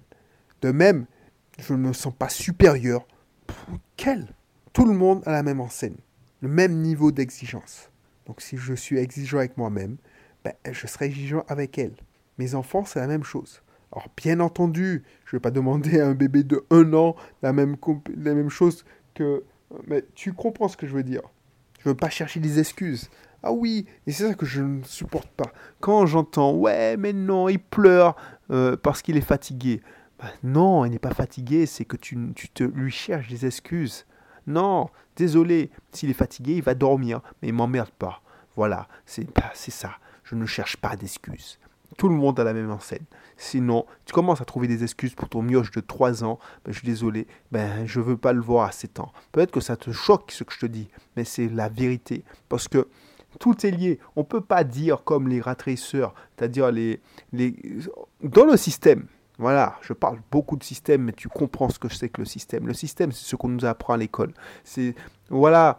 De 0.60 0.72
même, 0.72 1.06
je 1.58 1.72
ne 1.74 1.78
me 1.88 1.92
sens 1.92 2.12
pas 2.14 2.28
supérieur. 2.28 3.06
Quel? 3.96 4.26
Tout 4.72 4.84
le 4.84 4.94
monde 4.94 5.22
à 5.26 5.32
la 5.32 5.42
même 5.42 5.60
enseigne. 5.60 5.96
Le 6.42 6.48
même 6.48 6.82
niveau 6.82 7.12
d'exigence. 7.12 7.90
Donc, 8.26 8.42
si 8.42 8.56
je 8.56 8.74
suis 8.74 8.98
exigeant 8.98 9.38
avec 9.38 9.56
moi-même, 9.56 9.96
ben, 10.44 10.52
je 10.70 10.86
serai 10.86 11.06
exigeant 11.06 11.44
avec 11.48 11.78
elle. 11.78 11.94
Mes 12.38 12.54
enfants, 12.54 12.84
c'est 12.84 12.98
la 12.98 13.06
même 13.06 13.24
chose. 13.24 13.62
Alors, 13.92 14.08
bien 14.16 14.40
entendu, 14.40 15.04
je 15.24 15.36
ne 15.36 15.38
vais 15.38 15.42
pas 15.42 15.50
demander 15.50 16.00
à 16.00 16.08
un 16.08 16.14
bébé 16.14 16.42
de 16.42 16.64
1 16.70 16.92
an 16.92 17.16
la 17.42 17.52
même, 17.52 17.76
la 18.16 18.34
même 18.34 18.50
chose 18.50 18.84
que... 19.14 19.44
Mais 19.86 20.04
tu 20.14 20.32
comprends 20.32 20.68
ce 20.68 20.76
que 20.76 20.86
je 20.86 20.94
veux 20.94 21.02
dire. 21.02 21.22
Je 21.80 21.88
veux 21.88 21.94
pas 21.94 22.10
chercher 22.10 22.40
des 22.40 22.58
excuses. 22.58 23.10
Ah 23.42 23.52
oui, 23.52 23.86
et 24.06 24.12
c'est 24.12 24.26
ça 24.28 24.34
que 24.34 24.46
je 24.46 24.62
ne 24.62 24.82
supporte 24.82 25.28
pas. 25.28 25.52
Quand 25.80 26.06
j'entends 26.06 26.54
ouais, 26.54 26.96
mais 26.96 27.12
non, 27.12 27.48
il 27.48 27.58
pleure 27.58 28.16
euh, 28.50 28.76
parce 28.76 29.02
qu'il 29.02 29.16
est 29.16 29.20
fatigué. 29.20 29.82
Bah, 30.18 30.26
non, 30.42 30.84
il 30.84 30.90
n'est 30.90 30.98
pas 30.98 31.14
fatigué, 31.14 31.66
c'est 31.66 31.84
que 31.84 31.96
tu, 31.96 32.18
tu 32.34 32.48
te, 32.48 32.64
lui 32.64 32.90
cherches 32.90 33.28
des 33.28 33.46
excuses. 33.46 34.06
Non, 34.46 34.88
désolé, 35.16 35.70
s'il 35.92 36.10
est 36.10 36.14
fatigué, 36.14 36.54
il 36.54 36.62
va 36.62 36.74
dormir, 36.74 37.20
mais 37.40 37.48
il 37.48 37.54
m'emmerde 37.54 37.90
pas. 37.90 38.22
Voilà, 38.56 38.88
c'est 39.04 39.26
c'est 39.54 39.70
ça. 39.70 39.92
Je 40.24 40.34
ne 40.34 40.46
cherche 40.46 40.76
pas 40.76 40.96
d'excuses. 40.96 41.58
Tout 41.96 42.08
le 42.08 42.14
monde 42.14 42.38
a 42.40 42.44
la 42.44 42.52
même 42.52 42.70
enseigne. 42.70 43.04
Sinon, 43.36 43.86
tu 44.04 44.12
commences 44.12 44.40
à 44.40 44.44
trouver 44.44 44.68
des 44.68 44.82
excuses 44.82 45.14
pour 45.14 45.28
ton 45.28 45.42
mioche 45.42 45.70
de 45.70 45.80
3 45.80 46.24
ans. 46.24 46.38
Ben, 46.64 46.72
je 46.72 46.78
suis 46.78 46.86
désolé, 46.86 47.26
ben, 47.52 47.86
je 47.86 48.00
veux 48.00 48.16
pas 48.16 48.32
le 48.32 48.40
voir 48.40 48.68
à 48.68 48.72
7 48.72 49.00
ans. 49.00 49.12
Peut-être 49.32 49.50
que 49.50 49.60
ça 49.60 49.76
te 49.76 49.90
choque 49.92 50.30
ce 50.32 50.44
que 50.44 50.52
je 50.52 50.60
te 50.60 50.66
dis, 50.66 50.88
mais 51.16 51.24
c'est 51.24 51.48
la 51.48 51.68
vérité. 51.68 52.24
Parce 52.48 52.68
que 52.68 52.88
tout 53.38 53.66
est 53.66 53.70
lié. 53.70 53.98
On 54.16 54.20
ne 54.20 54.26
peut 54.26 54.40
pas 54.40 54.64
dire 54.64 55.04
comme 55.04 55.28
les 55.28 55.40
ratraceurs, 55.40 56.14
c'est-à-dire 56.36 56.70
les, 56.70 57.00
les... 57.32 57.54
Dans 58.22 58.44
le 58.44 58.56
système, 58.56 59.06
voilà, 59.38 59.78
je 59.82 59.92
parle 59.92 60.18
beaucoup 60.30 60.56
de 60.56 60.64
système, 60.64 61.02
mais 61.02 61.12
tu 61.12 61.28
comprends 61.28 61.68
ce 61.68 61.78
que 61.78 61.88
c'est 61.88 62.08
que 62.08 62.22
le 62.22 62.24
système. 62.24 62.66
Le 62.66 62.74
système, 62.74 63.12
c'est 63.12 63.26
ce 63.26 63.36
qu'on 63.36 63.48
nous 63.48 63.64
apprend 63.64 63.94
à 63.94 63.96
l'école. 63.98 64.32
C'est, 64.64 64.94
voilà, 65.28 65.78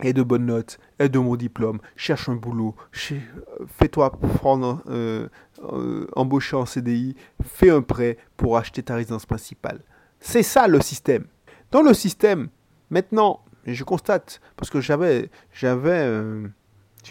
aie 0.00 0.12
de 0.12 0.22
bonnes 0.22 0.46
notes, 0.46 0.78
aie 0.98 1.08
de 1.08 1.18
mon 1.18 1.36
diplôme, 1.36 1.80
cherche 1.96 2.28
un 2.28 2.34
boulot, 2.34 2.74
fais-toi 2.92 4.10
prendre, 4.10 4.82
euh, 4.88 5.28
euh, 5.62 6.06
embaucher 6.14 6.56
en 6.56 6.66
CDI, 6.66 7.16
fais 7.42 7.70
un 7.70 7.82
prêt 7.82 8.18
pour 8.36 8.56
acheter 8.56 8.82
ta 8.82 8.96
résidence 8.96 9.26
principale. 9.26 9.80
C'est 10.20 10.42
ça 10.42 10.68
le 10.68 10.80
système. 10.80 11.26
Dans 11.70 11.82
le 11.82 11.94
système, 11.94 12.48
maintenant, 12.90 13.40
je 13.66 13.84
constate, 13.84 14.40
parce 14.56 14.70
que 14.70 14.80
j'avais, 14.80 15.30
j'avais, 15.52 15.90
euh, 15.90 16.48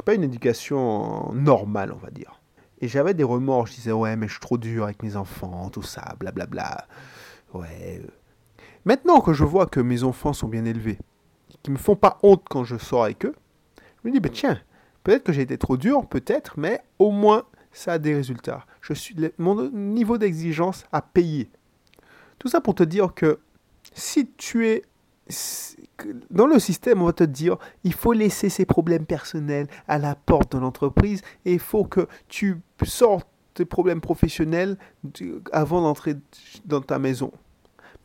pas 0.06 0.14
une 0.14 0.24
éducation 0.24 1.32
normale, 1.34 1.92
on 1.94 1.98
va 1.98 2.12
dire. 2.12 2.42
Et 2.82 2.88
j'avais 2.88 3.14
des 3.14 3.24
remords, 3.24 3.68
je 3.68 3.74
disais, 3.74 3.92
ouais, 3.92 4.16
mais 4.16 4.28
je 4.28 4.34
suis 4.34 4.42
trop 4.42 4.58
dur 4.58 4.84
avec 4.84 5.02
mes 5.02 5.16
enfants, 5.16 5.70
tout 5.70 5.82
ça, 5.82 6.16
blablabla. 6.20 6.86
Ouais. 7.54 8.02
Maintenant 8.84 9.22
que 9.22 9.34
je 9.34 9.44
vois 9.44 9.66
que 9.66 9.80
mes 9.80 10.04
enfants 10.04 10.34
sont 10.34 10.48
bien 10.48 10.66
élevés, 10.66 11.00
qui 11.66 11.72
me 11.72 11.78
font 11.78 11.96
pas 11.96 12.20
honte 12.22 12.44
quand 12.48 12.64
je 12.64 12.78
sors 12.78 13.06
avec 13.06 13.26
eux, 13.26 13.34
je 13.80 14.08
me 14.08 14.14
dis, 14.14 14.20
ben 14.20 14.32
tiens, 14.32 14.62
peut-être 15.04 15.24
que 15.24 15.34
j'ai 15.34 15.42
été 15.42 15.58
trop 15.58 15.78
dur, 15.78 16.06
peut-être, 16.06 16.60
mais 16.60 16.80
au 17.00 17.10
moins 17.10 17.46
ça 17.72 17.94
a 17.94 17.98
des 17.98 18.14
résultats. 18.14 18.68
Je 18.82 18.94
suis, 18.94 19.16
mon 19.40 19.72
niveau 19.72 20.20
d'exigence 20.20 20.86
a 20.92 21.02
payé. 21.02 21.50
Tout 22.38 22.50
ça 22.50 22.62
pour 22.62 22.76
te 22.76 22.84
dire 22.84 23.16
que 23.16 23.40
si 23.96 24.30
tu 24.38 24.68
es 24.68 24.84
dans 26.30 26.46
le 26.46 26.60
système, 26.60 27.02
on 27.02 27.06
va 27.06 27.14
te 27.14 27.24
dire, 27.24 27.58
il 27.84 27.94
faut 27.94 28.14
laisser 28.14 28.50
ses 28.50 28.68
problèmes 28.68 29.08
personnels 29.08 29.66
à 29.88 29.98
la 29.98 30.14
porte 30.14 30.52
de 30.52 30.60
l'entreprise 30.60 31.24
et 31.46 31.54
il 31.54 31.60
faut 31.60 31.84
que 31.84 32.08
tu 32.28 32.62
sortes 32.84 33.28
tes 33.56 33.66
problèmes 33.66 34.02
professionnels 34.02 34.78
avant 35.52 35.82
d'entrer 35.82 36.14
dans 36.66 36.82
ta 36.82 37.00
maison. 37.00 37.32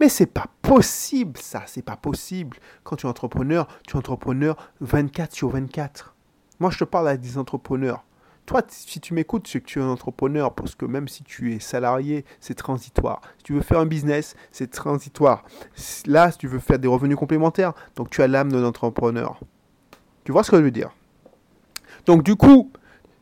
Mais 0.00 0.08
c'est 0.08 0.26
pas 0.26 0.46
possible, 0.62 1.38
ça, 1.38 1.62
c'est 1.66 1.82
pas 1.82 1.96
possible. 1.96 2.56
Quand 2.82 2.96
tu 2.96 3.06
es 3.06 3.08
entrepreneur, 3.08 3.68
tu 3.86 3.94
es 3.94 3.96
entrepreneur 3.98 4.56
24 4.80 5.34
sur 5.34 5.50
24. 5.50 6.16
Moi, 6.58 6.70
je 6.70 6.78
te 6.78 6.84
parle 6.84 7.08
à 7.08 7.16
des 7.18 7.36
entrepreneurs. 7.36 8.04
Toi, 8.46 8.62
si 8.68 8.98
tu 8.98 9.12
m'écoutes, 9.12 9.46
c'est 9.46 9.60
que 9.60 9.66
tu 9.66 9.78
es 9.78 9.82
un 9.82 9.88
entrepreneur, 9.88 10.54
parce 10.54 10.74
que 10.74 10.86
même 10.86 11.06
si 11.06 11.22
tu 11.22 11.54
es 11.54 11.60
salarié, 11.60 12.24
c'est 12.40 12.54
transitoire. 12.54 13.20
Si 13.36 13.44
tu 13.44 13.52
veux 13.52 13.60
faire 13.60 13.78
un 13.78 13.86
business, 13.86 14.34
c'est 14.50 14.70
transitoire. 14.70 15.44
Là, 16.06 16.32
si 16.32 16.38
tu 16.38 16.48
veux 16.48 16.58
faire 16.58 16.78
des 16.78 16.88
revenus 16.88 17.16
complémentaires, 17.16 17.74
donc 17.94 18.08
tu 18.08 18.22
as 18.22 18.26
l'âme 18.26 18.50
d'un 18.50 18.64
entrepreneur. 18.64 19.38
Tu 20.24 20.32
vois 20.32 20.42
ce 20.42 20.50
que 20.50 20.56
je 20.56 20.62
veux 20.62 20.70
dire? 20.70 20.90
Donc 22.06 22.22
du 22.22 22.36
coup, 22.36 22.72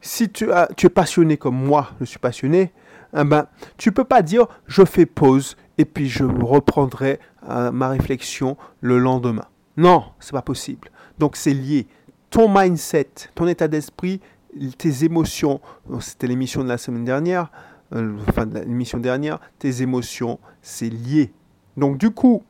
si 0.01 0.31
tu, 0.31 0.53
as, 0.53 0.69
tu 0.77 0.87
es 0.87 0.91
passionné 0.91 1.37
comme 1.37 1.57
moi, 1.57 1.91
je 2.01 2.07
suis 2.07 2.21
passionné, 2.21 2.73
eh 3.17 3.25
ben, 3.25 3.49
tu 3.77 3.91
peux 3.91 4.05
pas 4.05 4.23
dire 4.23 4.47
je 4.67 4.85
fais 4.85 5.07
pause 5.07 5.57
et 5.79 5.85
puis 5.85 6.09
je 6.09 6.25
reprendrai 6.25 7.21
euh, 7.49 7.71
ma 7.71 7.89
réflexion 7.89 8.57
le 8.81 8.99
lendemain. 8.99 9.47
Non, 9.77 10.05
c'est 10.19 10.33
pas 10.33 10.43
possible. 10.43 10.91
Donc 11.19 11.37
c'est 11.37 11.55
lié. 11.55 11.87
Ton 12.31 12.49
mindset, 12.49 13.11
ton 13.35 13.47
état 13.47 13.69
d'esprit, 13.69 14.21
tes 14.77 15.05
émotions, 15.05 15.61
c'était 16.01 16.27
l'émission 16.27 16.63
de 16.63 16.69
la 16.69 16.79
semaine 16.79 17.05
dernière, 17.05 17.51
euh, 17.95 18.17
enfin 18.29 18.45
l'émission 18.45 18.99
dernière, 18.99 19.39
tes 19.59 19.83
émotions, 19.83 20.39
c'est 20.61 20.91
lié. 20.91 21.33
Donc 21.77 21.97
du 21.97 22.11
coup, 22.11 22.43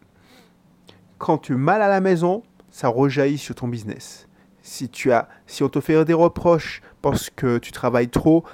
quand 1.18 1.38
tu 1.38 1.52
es 1.52 1.56
mal 1.56 1.82
à 1.82 1.88
la 1.88 2.00
maison, 2.00 2.42
ça 2.70 2.88
rejaillit 2.88 3.38
sur 3.38 3.54
ton 3.54 3.68
business. 3.68 4.26
Si, 4.62 4.88
tu 4.88 5.12
as, 5.12 5.28
si 5.46 5.62
on 5.62 5.68
te 5.68 5.80
fait 5.80 6.04
des 6.04 6.14
reproches 6.14 6.82
parce 7.02 7.30
que 7.30 7.58
tu 7.58 7.72
travailles 7.72 8.08
trop, 8.08 8.44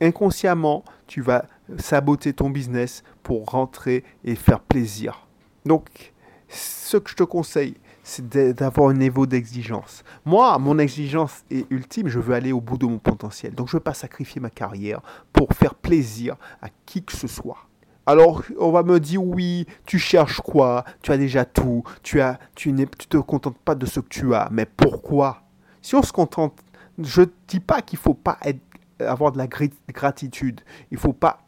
inconsciemment, 0.00 0.84
tu 1.06 1.22
vas 1.22 1.46
saboter 1.78 2.32
ton 2.32 2.50
business 2.50 3.02
pour 3.22 3.46
rentrer 3.46 4.04
et 4.24 4.34
faire 4.34 4.60
plaisir. 4.60 5.26
Donc, 5.64 6.12
ce 6.48 6.96
que 6.96 7.10
je 7.10 7.16
te 7.16 7.22
conseille, 7.22 7.76
c'est 8.02 8.28
d'avoir 8.56 8.90
un 8.90 8.94
niveau 8.94 9.26
d'exigence. 9.26 10.02
Moi, 10.24 10.58
mon 10.58 10.78
exigence 10.78 11.44
est 11.50 11.70
ultime, 11.70 12.08
je 12.08 12.18
veux 12.18 12.34
aller 12.34 12.52
au 12.52 12.60
bout 12.60 12.76
de 12.76 12.86
mon 12.86 12.98
potentiel. 12.98 13.54
Donc, 13.54 13.68
je 13.68 13.76
ne 13.76 13.78
veux 13.78 13.84
pas 13.84 13.94
sacrifier 13.94 14.40
ma 14.40 14.50
carrière 14.50 15.00
pour 15.32 15.52
faire 15.52 15.74
plaisir 15.74 16.36
à 16.60 16.68
qui 16.84 17.04
que 17.04 17.16
ce 17.16 17.28
soit. 17.28 17.68
Alors, 18.04 18.42
on 18.58 18.72
va 18.72 18.82
me 18.82 18.98
dire 18.98 19.24
oui, 19.24 19.66
tu 19.86 20.00
cherches 20.00 20.40
quoi? 20.40 20.84
Tu 21.02 21.12
as 21.12 21.16
déjà 21.16 21.44
tout. 21.44 21.84
Tu 22.02 22.20
as, 22.20 22.40
tu 22.56 22.72
ne 22.72 22.84
te 22.84 23.18
contentes 23.18 23.58
pas 23.58 23.76
de 23.76 23.86
ce 23.86 24.00
que 24.00 24.08
tu 24.08 24.34
as. 24.34 24.48
Mais 24.50 24.66
pourquoi? 24.66 25.42
Si 25.80 25.94
on 25.94 26.02
se 26.02 26.12
contente, 26.12 26.58
je 26.98 27.20
ne 27.20 27.26
dis 27.46 27.60
pas 27.60 27.80
qu'il 27.80 28.00
ne 28.00 28.02
faut 28.02 28.14
pas 28.14 28.38
être, 28.44 28.60
avoir 29.06 29.32
de 29.32 29.38
la 29.38 29.46
gratitude. 29.46 30.60
Il 30.90 30.94
ne 30.94 31.00
faut 31.00 31.12
pas 31.12 31.40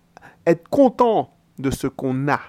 être 0.46 0.68
content 0.68 1.34
de 1.58 1.70
ce 1.70 1.86
qu'on 1.86 2.28
a, 2.28 2.40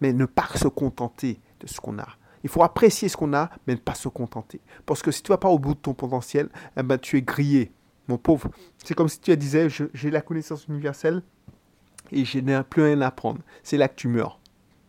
mais 0.00 0.12
ne 0.12 0.26
pas 0.26 0.48
se 0.54 0.68
contenter 0.68 1.40
de 1.60 1.66
ce 1.66 1.80
qu'on 1.80 1.98
a. 1.98 2.08
Il 2.44 2.50
faut 2.50 2.62
apprécier 2.62 3.08
ce 3.08 3.16
qu'on 3.16 3.34
a, 3.34 3.50
mais 3.66 3.74
ne 3.74 3.80
pas 3.80 3.94
se 3.94 4.08
contenter. 4.08 4.60
Parce 4.86 5.02
que 5.02 5.10
si 5.10 5.22
tu 5.22 5.28
vas 5.28 5.38
pas 5.38 5.48
au 5.48 5.58
bout 5.58 5.74
de 5.74 5.80
ton 5.80 5.94
potentiel, 5.94 6.48
eh 6.76 6.82
ben, 6.82 6.98
tu 6.98 7.16
es 7.16 7.22
grillé, 7.22 7.72
mon 8.06 8.18
pauvre. 8.18 8.48
C'est 8.84 8.94
comme 8.94 9.08
si 9.08 9.20
tu 9.20 9.36
disais, 9.36 9.68
j'ai 9.68 10.10
la 10.10 10.20
connaissance 10.20 10.66
universelle 10.68 11.22
et 12.12 12.24
je 12.24 12.38
n'ai 12.38 12.62
plus 12.62 12.82
rien 12.82 13.00
à 13.00 13.08
apprendre. 13.08 13.40
C'est 13.62 13.76
là 13.76 13.88
que 13.88 13.96
tu 13.96 14.08
meurs. 14.08 14.38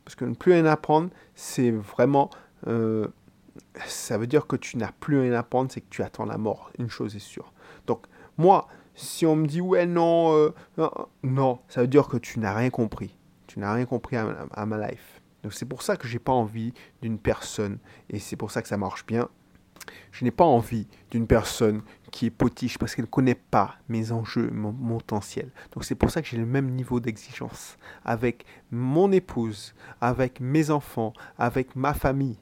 Parce 0.06 0.16
que 0.16 0.26
ne 0.26 0.36
plus 0.36 0.54
rien 0.54 0.66
apprendre, 0.66 1.10
c'est 1.36 1.72
vraiment... 1.72 2.30
Euh, 2.68 3.08
ça 3.86 4.18
veut 4.18 4.28
dire 4.28 4.48
que 4.48 4.56
tu 4.56 4.78
n'as 4.78 4.92
plus 4.92 5.20
rien 5.20 5.34
à 5.34 5.40
apprendre, 5.40 5.72
c'est 5.72 5.82
que 5.82 5.90
tu 5.90 6.02
attends 6.02 6.26
la 6.26 6.38
mort. 6.38 6.72
Une 6.80 6.90
chose 6.90 7.16
est 7.16 7.20
sûre. 7.20 7.52
Donc, 7.88 8.06
moi, 8.38 8.68
si 9.00 9.26
on 9.26 9.36
me 9.36 9.48
dit, 9.48 9.62
ouais, 9.62 9.86
non, 9.86 10.36
euh, 10.36 10.54
non, 11.24 11.60
ça 11.68 11.82
veut 11.82 11.88
dire 11.88 12.08
que 12.08 12.18
tu 12.18 12.40
n'as 12.40 12.54
rien 12.54 12.70
compris. 12.70 13.16
Tu 13.48 13.60
n'as 13.60 13.74
rien 13.74 13.86
compris 13.86 14.16
à 14.16 14.66
ma 14.66 14.90
life. 14.90 15.22
Donc 15.44 15.54
c'est 15.54 15.66
pour 15.66 15.82
ça 15.82 15.96
que 15.96 16.08
j'ai 16.08 16.20
pas 16.20 16.34
envie 16.34 16.74
d'une 17.02 17.18
personne, 17.18 17.80
et 18.10 18.20
c'est 18.20 18.36
pour 18.36 18.52
ça 18.52 18.62
que 18.62 18.68
ça 18.68 18.78
marche 18.78 19.06
bien. 19.06 19.30
Je 20.12 20.24
n'ai 20.24 20.32
pas 20.32 20.44
envie 20.44 20.88
d'une 21.10 21.26
personne 21.26 21.82
qui 22.12 22.26
est 22.26 22.32
potiche 22.32 22.78
parce 22.78 22.94
qu'elle 22.94 23.06
ne 23.06 23.10
connaît 23.10 23.36
pas 23.36 23.76
mes 23.88 24.12
enjeux, 24.12 24.50
mon, 24.52 24.74
potentiel. 24.74 25.52
Donc 25.72 25.84
c'est 25.84 25.96
pour 25.96 26.12
ça 26.12 26.22
que 26.22 26.28
j'ai 26.28 26.38
le 26.38 26.46
même 26.46 26.70
niveau 26.70 27.00
d'exigence 27.00 27.78
avec 28.04 28.46
mon 28.72 29.12
épouse, 29.12 29.74
avec 30.02 30.40
mes 30.42 30.70
enfants, 30.70 31.14
avec 31.38 31.76
ma 31.76 31.94
famille, 31.94 32.38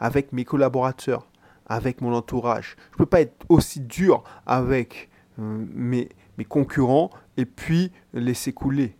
avec 0.00 0.32
mes 0.32 0.44
collaborateurs, 0.44 1.28
avec 1.66 2.00
mon 2.00 2.14
entourage. 2.14 2.76
Je 2.90 2.94
ne 2.94 2.98
peux 2.98 3.06
pas 3.06 3.20
être 3.20 3.44
aussi 3.48 3.80
dur 3.80 4.24
avec 4.46 5.10
mes, 5.38 6.08
mes 6.36 6.44
concurrents 6.44 7.10
et 7.36 7.46
puis 7.46 7.92
laisser 8.12 8.52
couler. 8.52 8.96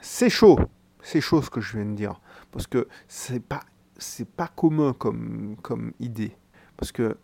C'est 0.00 0.30
chaud, 0.30 0.58
c'est 1.02 1.20
chaud 1.20 1.42
ce 1.42 1.50
que 1.50 1.60
je 1.60 1.78
viens 1.78 1.86
de 1.86 1.94
dire 1.94 2.20
parce 2.52 2.66
que 2.66 2.88
c'est 3.08 3.42
pas 3.42 3.60
c'est 3.96 4.28
pas 4.28 4.48
commun 4.48 4.92
comme 4.92 5.56
comme 5.62 5.92
idée 6.00 6.36
parce 6.76 6.92
que 6.92 7.16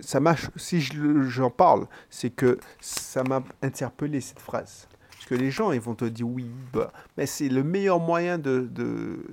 ça 0.00 0.20
m'a, 0.20 0.34
si 0.56 0.80
j'en 0.80 1.50
parle, 1.50 1.86
c'est 2.10 2.30
que 2.30 2.58
ça 2.80 3.22
m'a 3.24 3.42
interpellé 3.62 4.20
cette 4.20 4.40
phrase. 4.40 4.88
Parce 5.10 5.26
que 5.26 5.34
les 5.34 5.50
gens, 5.50 5.72
ils 5.72 5.80
vont 5.80 5.94
te 5.94 6.04
dire 6.04 6.28
oui, 6.28 6.50
bah, 6.72 6.92
mais 7.16 7.26
c'est 7.26 7.48
le 7.48 7.62
meilleur 7.62 8.00
moyen 8.00 8.38
de, 8.38 8.68
de, 8.70 9.24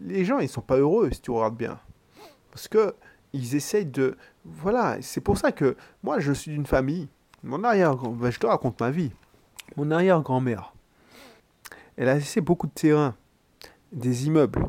Les 0.00 0.24
gens, 0.24 0.38
ils 0.38 0.48
sont 0.48 0.62
pas 0.62 0.76
heureux 0.78 1.10
si 1.12 1.20
tu 1.20 1.30
regardes 1.30 1.56
bien. 1.56 1.78
Parce 2.50 2.68
que 2.68 2.94
ils 3.32 3.54
essayent 3.54 3.86
de... 3.86 4.16
Voilà, 4.44 4.98
c'est 5.00 5.20
pour 5.20 5.38
ça 5.38 5.52
que 5.52 5.76
moi, 6.02 6.20
je 6.20 6.32
suis 6.32 6.50
d'une 6.50 6.66
famille. 6.66 7.08
Mon 7.42 7.64
arrière... 7.64 7.96
Ben, 7.96 8.30
je 8.30 8.38
te 8.38 8.46
raconte 8.46 8.80
ma 8.80 8.90
vie. 8.90 9.10
Mon 9.76 9.90
arrière-grand-mère, 9.90 10.74
elle 11.96 12.08
a 12.08 12.14
laissé 12.14 12.40
beaucoup 12.40 12.66
de 12.66 12.72
terrain, 12.72 13.14
des 13.90 14.26
immeubles, 14.26 14.68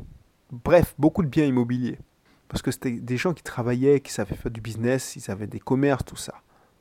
bref, 0.52 0.96
beaucoup 0.98 1.24
de 1.24 1.28
biens 1.28 1.46
immobiliers. 1.46 2.00
Parce 2.48 2.62
que 2.62 2.72
c'était 2.72 2.92
des 2.92 3.18
gens 3.18 3.34
qui 3.34 3.44
travaillaient, 3.44 4.00
qui 4.00 4.12
savaient 4.12 4.36
faire 4.36 4.52
du 4.52 4.62
business, 4.62 5.16
ils 5.16 5.30
avaient 5.30 5.48
des 5.48 5.60
commerces, 5.60 6.06
tout 6.06 6.16
ça. 6.16 6.36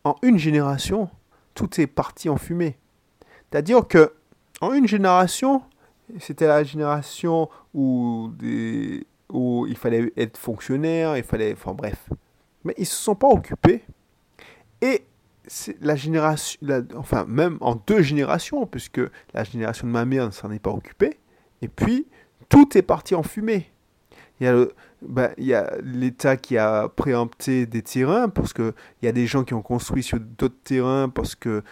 En 0.05 0.17
une 0.23 0.39
génération, 0.39 1.09
tout 1.55 1.81
est 1.81 1.87
parti 1.87 2.29
en 2.29 2.37
fumée. 2.37 2.77
C'est-à-dire 3.51 3.87
que 3.87 4.15
en 4.61 4.73
une 4.73 4.87
génération, 4.87 5.63
c'était 6.21 6.47
la 6.47 6.63
génération 6.63 7.49
où, 7.75 8.31
où 9.31 9.67
il 9.67 9.77
fallait 9.77 10.13
être 10.17 10.37
fonctionnaire, 10.37 11.17
il 11.17 11.25
fallait, 11.25 11.55
enfin 11.55 11.73
bref. 11.73 12.09
Mais 12.65 12.75
ils 12.79 12.87
se 12.87 12.95
sont 12.95 13.15
pas 13.15 13.29
occupés. 13.29 13.85
Et 14.81 15.07
la 15.81 15.97
génération, 15.97 16.61
enfin 16.97 17.25
même 17.27 17.59
en 17.61 17.75
deux 17.75 18.03
générations, 18.03 18.67
puisque 18.67 19.01
la 19.35 19.45
génération 19.45 19.87
de 19.87 19.93
ma 19.93 20.05
mère 20.05 20.27
ne 20.27 20.31
s'en 20.31 20.51
est 20.51 20.59
pas 20.59 20.71
occupée, 20.71 21.19
et 21.63 21.69
puis 21.69 22.07
tout 22.49 22.77
est 22.77 22.83
parti 22.83 23.15
en 23.15 23.23
fumée. 23.23 23.73
Il 24.41 24.47
y 24.47 24.49
a 24.49 24.67
ben, 25.03 25.33
l'État 25.83 26.37
qui 26.37 26.59
a 26.59 26.89
préempté 26.89 27.67
des 27.67 27.83
terrains 27.83 28.29
parce 28.29 28.53
qu'il 28.53 28.73
y 29.03 29.07
a 29.07 29.13
des 29.13 29.27
gens 29.27 29.45
qui 29.45 29.55
ont 29.55 29.63
construit 29.63 30.03
sur 30.03 30.19
d'autres 30.19 30.61
terrains 30.65 31.09
parce 31.09 31.37
qu'ils 31.37 31.63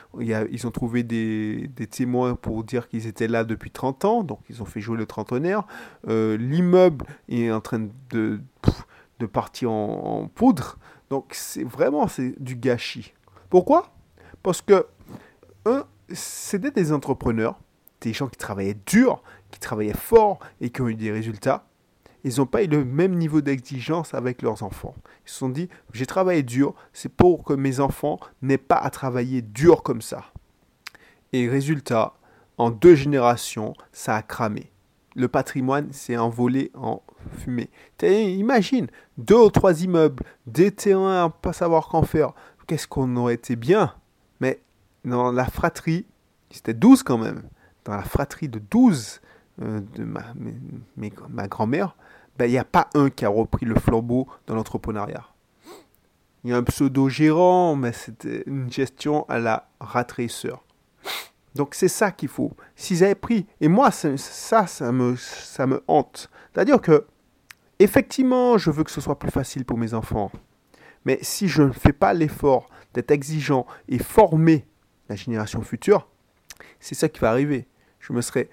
ont 0.67 0.71
trouvé 0.71 1.03
des, 1.03 1.69
témoins 1.91 2.37
pour 2.37 2.63
dire 2.63 2.89
qu'ils 2.89 3.07
étaient 3.07 3.29
là 3.29 3.43
depuis 3.43 3.71
30 3.71 4.05
ans, 4.05 4.23
donc 4.23 4.41
ils 4.49 4.63
ont 4.63 4.67
fait 4.67 4.81
jouer 4.81 4.97
le 4.97 5.07
trentenaire. 5.07 5.65
Euh, 6.09 6.37
l'immeuble 6.37 7.07
est 7.29 7.51
en 7.51 7.61
train 7.61 7.89
de, 8.11 8.41
partir 9.33 9.73
en, 9.73 10.23
en 10.23 10.29
poudre, 10.29 10.79
donc 11.09 11.27
c'est 11.33 11.65
vraiment 11.65 12.07
du 12.39 12.55
gâchis. 12.55 13.15
Pourquoi? 13.51 13.93
Parce 14.43 14.63
que, 14.63 14.87
un, 15.67 15.85
c'était 16.09 16.71
des 16.71 16.93
entrepreneurs, 16.93 17.59
des 18.01 18.13
gens 18.13 18.29
qui 18.29 18.39
travaillaient 18.39 18.79
dur, 18.87 19.23
qui 19.51 19.61
travaillaient 19.61 19.93
fort 19.93 20.39
et 20.61 20.71
qui 20.71 20.81
ont 20.81 20.89
eu 20.89 20.95
des 20.95 21.11
résultats. 21.11 21.67
Ils 22.23 22.37
n'ont 22.39 22.47
pas 22.47 22.63
eu 22.63 22.67
le 22.67 22.85
même 22.85 23.17
niveau 23.17 23.41
d'exigence 23.41 24.15
avec 24.15 24.43
leurs 24.43 24.63
enfants. 24.63 24.95
Ils 25.27 25.31
se 25.31 25.39
sont 25.39 25.49
dit, 25.49 25.69
j'ai 25.93 26.07
travaillé 26.07 26.43
dur, 26.43 26.75
c'est 26.93 27.09
pour 27.09 27.45
que 27.45 27.55
mes 27.55 27.81
enfants 27.81 28.19
n'aient 28.43 28.59
pas 28.59 28.77
à 28.77 28.91
travailler 28.91 29.43
dur 29.43 29.83
comme 29.83 30.03
ça. 30.03 30.27
Et 31.33 31.49
résultat, 31.49 32.15
en 32.59 32.71
deux 32.71 32.95
générations, 32.95 33.73
ça 33.93 34.17
a 34.17 34.23
cramé. 34.23 34.71
Le 35.17 35.29
patrimoine 35.29 35.93
s'est 35.93 36.17
envolé 36.17 36.71
en 36.75 37.03
fumée. 37.39 37.71
Imagine, 38.03 38.89
deux 39.19 39.37
ou 39.37 39.51
trois 39.51 39.83
immeubles, 39.83 40.23
des 40.47 40.71
terrains 40.71 41.31
pas 41.31 41.53
savoir 41.53 41.89
qu'en 41.89 42.03
faire, 42.03 42.33
qu'est-ce 42.71 42.87
qu'on 42.87 43.17
aurait 43.17 43.35
été 43.35 43.57
bien. 43.57 43.95
Mais 44.39 44.61
dans 45.05 45.33
la 45.33 45.47
fratrie, 45.47 46.07
c'était 46.53 46.73
12 46.73 47.03
quand 47.03 47.19
même, 47.19 47.43
dans 47.85 47.97
la 47.97 48.05
fratrie 48.05 48.49
de 48.49 48.61
12 48.61 49.21
euh, 49.61 49.81
de 49.97 50.05
ma, 50.05 51.49
grand-mère, 51.49 51.97
ben, 52.39 52.47
il 52.47 52.53
n'y 52.53 52.59
a 52.59 52.65
pas 52.65 52.89
un 52.95 53.11
qui 53.11 53.25
a 53.25 53.29
repris 53.29 53.67
le 53.67 53.75
flambeau 53.75 54.29
dans 54.47 54.55
l'entrepreneuriat. 54.55 55.27
Il 56.45 56.51
y 56.51 56.53
a 56.53 56.59
un 56.59 56.63
pseudo-gérant, 56.63 57.75
mais 57.75 57.91
c'était 57.93 58.45
une 58.47 58.71
gestion 58.73 59.29
à 59.29 59.41
la 59.41 59.69
rat 59.81 60.07
Donc 61.57 61.75
c'est 61.75 61.89
ça 61.89 62.13
qu'il 62.13 62.29
faut. 62.29 62.53
S'ils 62.77 63.03
avaient 63.03 63.17
pris, 63.17 63.49
et 63.61 63.67
moi 63.67 63.91
ça, 63.91 64.17
ça 64.69 64.93
me, 64.93 65.17
ça 65.17 65.67
me 65.67 65.83
hante. 65.89 66.31
C'est-à-dire 66.55 66.81
que, 66.81 67.05
effectivement, 67.81 68.59
je 68.59 68.71
veux 68.71 68.85
que 68.85 68.93
ce 68.93 69.01
soit 69.01 69.19
plus 69.19 69.33
facile 69.33 69.65
pour 69.65 69.77
mes 69.77 69.93
enfants. 69.93 70.31
Mais 71.05 71.19
si 71.23 71.49
je 71.49 71.63
ne 71.63 71.73
fais 71.73 71.93
pas 71.93 72.13
l'effort 72.13 72.69
d'être 72.95 73.11
exigeant 73.11 73.67
et 73.89 73.99
former 73.99 74.67
la 75.09 75.17
génération 75.17 75.63
future, 75.63 76.09
c'est 76.79 76.95
ça 76.95 77.09
qui 77.09 77.21
va 77.21 77.31
arriver. 77.31 77.67
Je 77.99 78.13
me 78.13 78.21
serais 78.21 78.49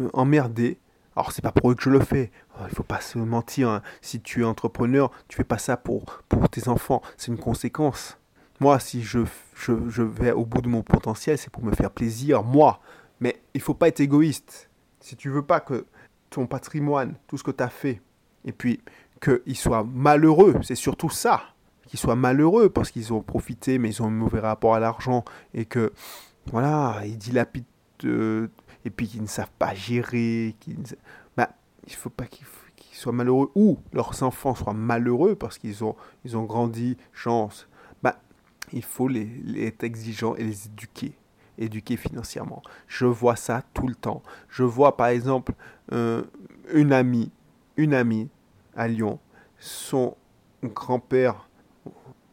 euh, 0.00 0.08
emmerdé. 0.12 0.78
Alors 1.14 1.32
c'est 1.32 1.42
pas 1.42 1.52
pour 1.52 1.70
eux 1.70 1.74
que 1.74 1.82
je 1.82 1.90
le 1.90 2.00
fais. 2.00 2.30
Oh, 2.56 2.64
il 2.68 2.74
faut 2.74 2.82
pas 2.82 3.00
se 3.00 3.18
mentir. 3.18 3.68
Hein. 3.68 3.82
Si 4.00 4.20
tu 4.20 4.42
es 4.42 4.44
entrepreneur, 4.44 5.10
tu 5.28 5.36
fais 5.36 5.44
pas 5.44 5.58
ça 5.58 5.76
pour, 5.76 6.22
pour 6.28 6.48
tes 6.48 6.68
enfants. 6.68 7.02
C'est 7.16 7.30
une 7.30 7.38
conséquence. 7.38 8.18
Moi, 8.60 8.78
si 8.78 9.02
je, 9.02 9.20
je, 9.56 10.02
vais 10.02 10.30
au 10.30 10.44
bout 10.44 10.62
de 10.62 10.68
mon 10.68 10.82
potentiel, 10.82 11.36
c'est 11.36 11.50
pour 11.50 11.64
me 11.64 11.72
faire 11.72 11.90
plaisir, 11.90 12.44
moi. 12.44 12.80
Mais 13.20 13.42
il 13.54 13.60
faut 13.60 13.74
pas 13.74 13.88
être 13.88 14.00
égoïste. 14.00 14.70
Si 15.00 15.16
tu 15.16 15.30
veux 15.30 15.42
pas 15.42 15.60
que 15.60 15.86
ton 16.30 16.46
patrimoine, 16.46 17.14
tout 17.26 17.36
ce 17.36 17.42
que 17.42 17.50
tu 17.50 17.62
as 17.62 17.68
fait, 17.68 18.00
et 18.44 18.52
puis 18.52 18.80
qu'il 19.20 19.56
soit 19.56 19.84
malheureux, 19.84 20.54
c'est 20.62 20.76
surtout 20.76 21.10
ça 21.10 21.51
qu'ils 21.92 22.00
soient 22.00 22.16
malheureux 22.16 22.70
parce 22.70 22.90
qu'ils 22.90 23.12
ont 23.12 23.20
profité, 23.20 23.76
mais 23.76 23.90
ils 23.90 24.02
ont 24.02 24.06
un 24.06 24.10
mauvais 24.10 24.40
rapport 24.40 24.74
à 24.74 24.80
l'argent 24.80 25.26
et 25.52 25.66
que, 25.66 25.92
voilà, 26.50 27.02
ils 27.04 27.18
dilapident 27.18 27.66
euh, 28.06 28.48
et 28.86 28.90
puis 28.90 29.06
qu'ils 29.06 29.20
ne 29.20 29.26
savent 29.26 29.52
pas 29.58 29.74
gérer. 29.74 30.56
Bah, 31.36 31.50
il 31.86 31.92
faut 31.92 32.08
pas 32.08 32.24
qu'ils 32.24 32.46
soient 32.92 33.12
malheureux 33.12 33.50
ou 33.54 33.78
leurs 33.92 34.22
enfants 34.22 34.54
soient 34.54 34.72
malheureux 34.72 35.34
parce 35.34 35.58
qu'ils 35.58 35.84
ont, 35.84 35.94
ils 36.24 36.34
ont 36.34 36.44
grandi, 36.44 36.96
chance. 37.12 37.68
Bah, 38.02 38.18
il 38.72 38.82
faut 38.82 39.06
les, 39.06 39.28
être 39.58 39.84
exigeant 39.84 40.34
et 40.36 40.44
les 40.44 40.64
éduquer 40.68 41.12
éduquer 41.58 41.98
financièrement. 41.98 42.62
Je 42.88 43.04
vois 43.04 43.36
ça 43.36 43.62
tout 43.74 43.86
le 43.86 43.94
temps. 43.94 44.22
Je 44.48 44.62
vois 44.64 44.96
par 44.96 45.08
exemple 45.08 45.52
euh, 45.92 46.22
une 46.72 46.94
amie, 46.94 47.30
une 47.76 47.92
amie 47.92 48.30
à 48.74 48.88
Lyon, 48.88 49.18
son 49.58 50.16
grand-père 50.64 51.46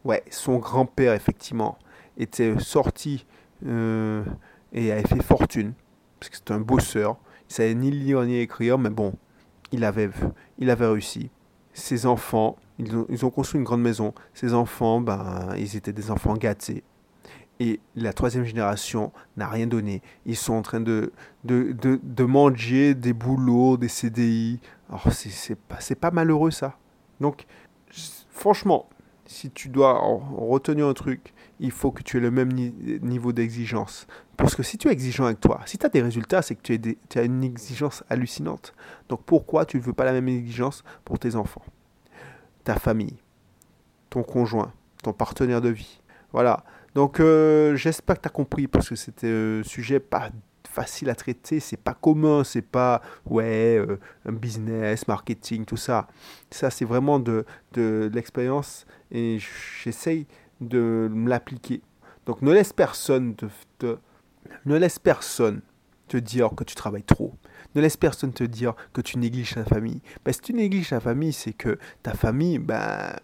Ouais, 0.04 0.22
son 0.30 0.58
grand-père, 0.58 1.12
effectivement, 1.14 1.78
était 2.16 2.58
sorti 2.58 3.26
euh, 3.66 4.24
et 4.72 4.92
avait 4.92 5.06
fait 5.06 5.22
fortune, 5.22 5.74
parce 6.18 6.30
que 6.30 6.36
c'était 6.36 6.52
un 6.52 6.60
bosseur. 6.60 7.18
Il 7.48 7.54
savait 7.54 7.74
ni 7.74 7.90
lire 7.90 8.22
ni 8.22 8.38
écrire, 8.38 8.78
mais 8.78 8.90
bon, 8.90 9.14
il 9.72 9.84
avait, 9.84 10.10
il 10.58 10.70
avait 10.70 10.86
réussi. 10.86 11.30
Ses 11.72 12.06
enfants, 12.06 12.56
ils 12.78 12.96
ont, 12.96 13.06
ils 13.08 13.24
ont 13.24 13.30
construit 13.30 13.58
une 13.58 13.64
grande 13.64 13.82
maison. 13.82 14.14
Ses 14.34 14.54
enfants, 14.54 15.00
ben, 15.00 15.54
ils 15.56 15.76
étaient 15.76 15.92
des 15.92 16.10
enfants 16.10 16.34
gâtés. 16.34 16.82
Et 17.60 17.78
la 17.94 18.14
troisième 18.14 18.44
génération 18.44 19.12
n'a 19.36 19.46
rien 19.46 19.66
donné. 19.66 20.00
Ils 20.24 20.36
sont 20.36 20.54
en 20.54 20.62
train 20.62 20.80
de, 20.80 21.12
de, 21.44 21.72
de, 21.72 22.00
de 22.02 22.24
manger 22.24 22.94
des 22.94 23.12
boulots, 23.12 23.76
des 23.76 23.88
CDI. 23.88 24.60
Alors, 24.88 25.12
c'est 25.12 25.54
pas, 25.56 25.78
pas 26.00 26.10
malheureux, 26.10 26.50
ça. 26.50 26.78
Donc, 27.20 27.44
franchement, 28.30 28.88
si 29.30 29.48
tu 29.48 29.68
dois 29.68 29.92
retenir 29.92 30.88
un 30.88 30.92
truc, 30.92 31.32
il 31.60 31.70
faut 31.70 31.92
que 31.92 32.02
tu 32.02 32.16
aies 32.16 32.20
le 32.20 32.32
même 32.32 32.52
niveau 32.52 33.32
d'exigence. 33.32 34.08
Parce 34.36 34.56
que 34.56 34.64
si 34.64 34.76
tu 34.76 34.88
es 34.88 34.92
exigeant 34.92 35.26
avec 35.26 35.40
toi, 35.40 35.60
si 35.66 35.78
tu 35.78 35.86
as 35.86 35.88
des 35.88 36.02
résultats, 36.02 36.42
c'est 36.42 36.56
que 36.56 36.62
tu, 36.62 37.18
as 37.18 37.22
une 37.22 37.44
exigence 37.44 38.02
hallucinante. 38.10 38.74
Donc 39.08 39.22
pourquoi 39.22 39.66
tu 39.66 39.76
ne 39.76 39.82
veux 39.82 39.92
pas 39.92 40.04
la 40.04 40.12
même 40.12 40.26
exigence 40.26 40.82
pour 41.04 41.20
tes 41.20 41.36
enfants 41.36 41.62
Ta 42.64 42.74
famille, 42.74 43.18
ton 44.10 44.24
conjoint, 44.24 44.72
ton 45.04 45.12
partenaire 45.12 45.60
de 45.60 45.68
vie? 45.68 46.00
Voilà. 46.32 46.64
Donc 46.96 47.20
euh, 47.20 47.76
j'espère 47.76 48.16
que 48.16 48.22
tu 48.22 48.28
as 48.28 48.32
compris 48.32 48.66
parce 48.66 48.88
que 48.88 48.96
c'était 48.96 49.60
un 49.60 49.62
sujet 49.62 50.00
pas 50.00 50.30
facile 50.70 51.10
à 51.10 51.14
traiter, 51.14 51.60
c'est 51.60 51.76
pas 51.76 51.94
commun, 51.94 52.44
c'est 52.44 52.62
pas 52.62 53.02
ouais 53.26 53.76
euh, 53.76 53.98
un 54.24 54.32
business, 54.32 55.08
marketing, 55.08 55.64
tout 55.64 55.76
ça. 55.76 56.06
Ça 56.50 56.70
c'est 56.70 56.84
vraiment 56.84 57.18
de, 57.18 57.44
de, 57.72 58.10
l'expérience 58.14 58.86
et 59.10 59.38
j'essaye 59.82 60.26
de 60.60 61.10
me 61.12 61.28
l'appliquer. 61.28 61.82
Donc 62.26 62.42
ne 62.42 62.52
laisse 62.52 62.72
personne 62.72 63.34
te, 63.34 63.96
ne 64.64 64.76
laisse 64.76 64.98
personne 64.98 65.60
te 66.08 66.16
dire 66.16 66.50
que 66.56 66.64
tu 66.64 66.74
travailles 66.74 67.04
trop. 67.04 67.34
Ne 67.74 67.80
laisse 67.80 67.96
personne 67.96 68.32
te 68.32 68.44
dire 68.44 68.74
que 68.92 69.00
tu 69.00 69.18
négliges 69.18 69.54
ta 69.54 69.64
famille. 69.64 70.02
Ben, 70.24 70.32
si 70.32 70.40
tu 70.40 70.52
négliges 70.54 70.90
ta 70.90 71.00
famille, 71.00 71.32
c'est 71.32 71.52
que 71.52 71.78
ta 72.02 72.14
famille, 72.14 72.58
ben, 72.58 73.14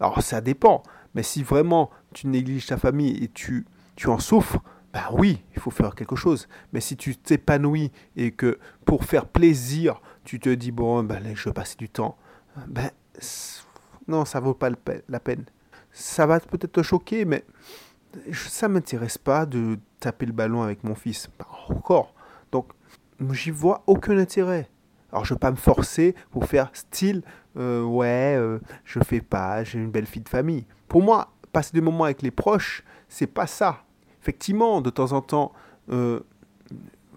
alors 0.00 0.22
ça 0.22 0.40
dépend. 0.40 0.82
Mais 1.14 1.22
si 1.22 1.42
vraiment 1.42 1.90
tu 2.12 2.26
négliges 2.26 2.66
ta 2.66 2.76
famille 2.76 3.22
et 3.22 3.28
tu, 3.28 3.66
tu 3.96 4.08
en 4.08 4.18
souffres, 4.18 4.62
ben 4.94 5.02
oui, 5.10 5.42
il 5.54 5.60
faut 5.60 5.72
faire 5.72 5.96
quelque 5.96 6.14
chose. 6.14 6.46
Mais 6.72 6.80
si 6.80 6.96
tu 6.96 7.16
t'épanouis 7.16 7.90
et 8.16 8.30
que 8.30 8.60
pour 8.84 9.04
faire 9.04 9.26
plaisir, 9.26 10.00
tu 10.24 10.38
te 10.38 10.48
dis, 10.48 10.70
bon, 10.70 11.02
ben, 11.02 11.20
je 11.34 11.48
vais 11.48 11.52
passer 11.52 11.74
du 11.76 11.88
temps, 11.88 12.16
ben 12.68 12.90
non, 14.06 14.24
ça 14.24 14.38
vaut 14.38 14.54
pas 14.54 14.70
la 15.08 15.20
peine. 15.20 15.44
Ça 15.90 16.26
va 16.26 16.38
peut-être 16.38 16.72
te 16.72 16.82
choquer, 16.82 17.24
mais 17.24 17.44
ça 18.32 18.68
m'intéresse 18.68 19.18
pas 19.18 19.46
de 19.46 19.80
taper 19.98 20.26
le 20.26 20.32
ballon 20.32 20.62
avec 20.62 20.84
mon 20.84 20.94
fils. 20.94 21.28
Encore. 21.68 22.14
Donc, 22.52 22.70
j'y 23.32 23.50
vois 23.50 23.82
aucun 23.88 24.16
intérêt. 24.16 24.70
Alors, 25.10 25.24
je 25.24 25.34
vais 25.34 25.40
pas 25.40 25.50
me 25.50 25.56
forcer 25.56 26.14
pour 26.30 26.46
faire 26.46 26.70
style, 26.72 27.22
euh, 27.56 27.82
ouais, 27.82 28.36
euh, 28.36 28.60
je 28.84 29.00
fais 29.00 29.20
pas, 29.20 29.64
j'ai 29.64 29.78
une 29.78 29.90
belle 29.90 30.06
fille 30.06 30.22
de 30.22 30.28
famille. 30.28 30.66
Pour 30.86 31.02
moi, 31.02 31.32
passer 31.52 31.72
des 31.72 31.80
moments 31.80 32.04
avec 32.04 32.22
les 32.22 32.30
proches, 32.30 32.84
c'est 33.08 33.26
pas 33.26 33.48
ça. 33.48 33.84
Effectivement, 34.24 34.80
de 34.80 34.88
temps 34.88 35.12
en 35.12 35.20
temps, 35.20 35.52
euh, 35.90 36.20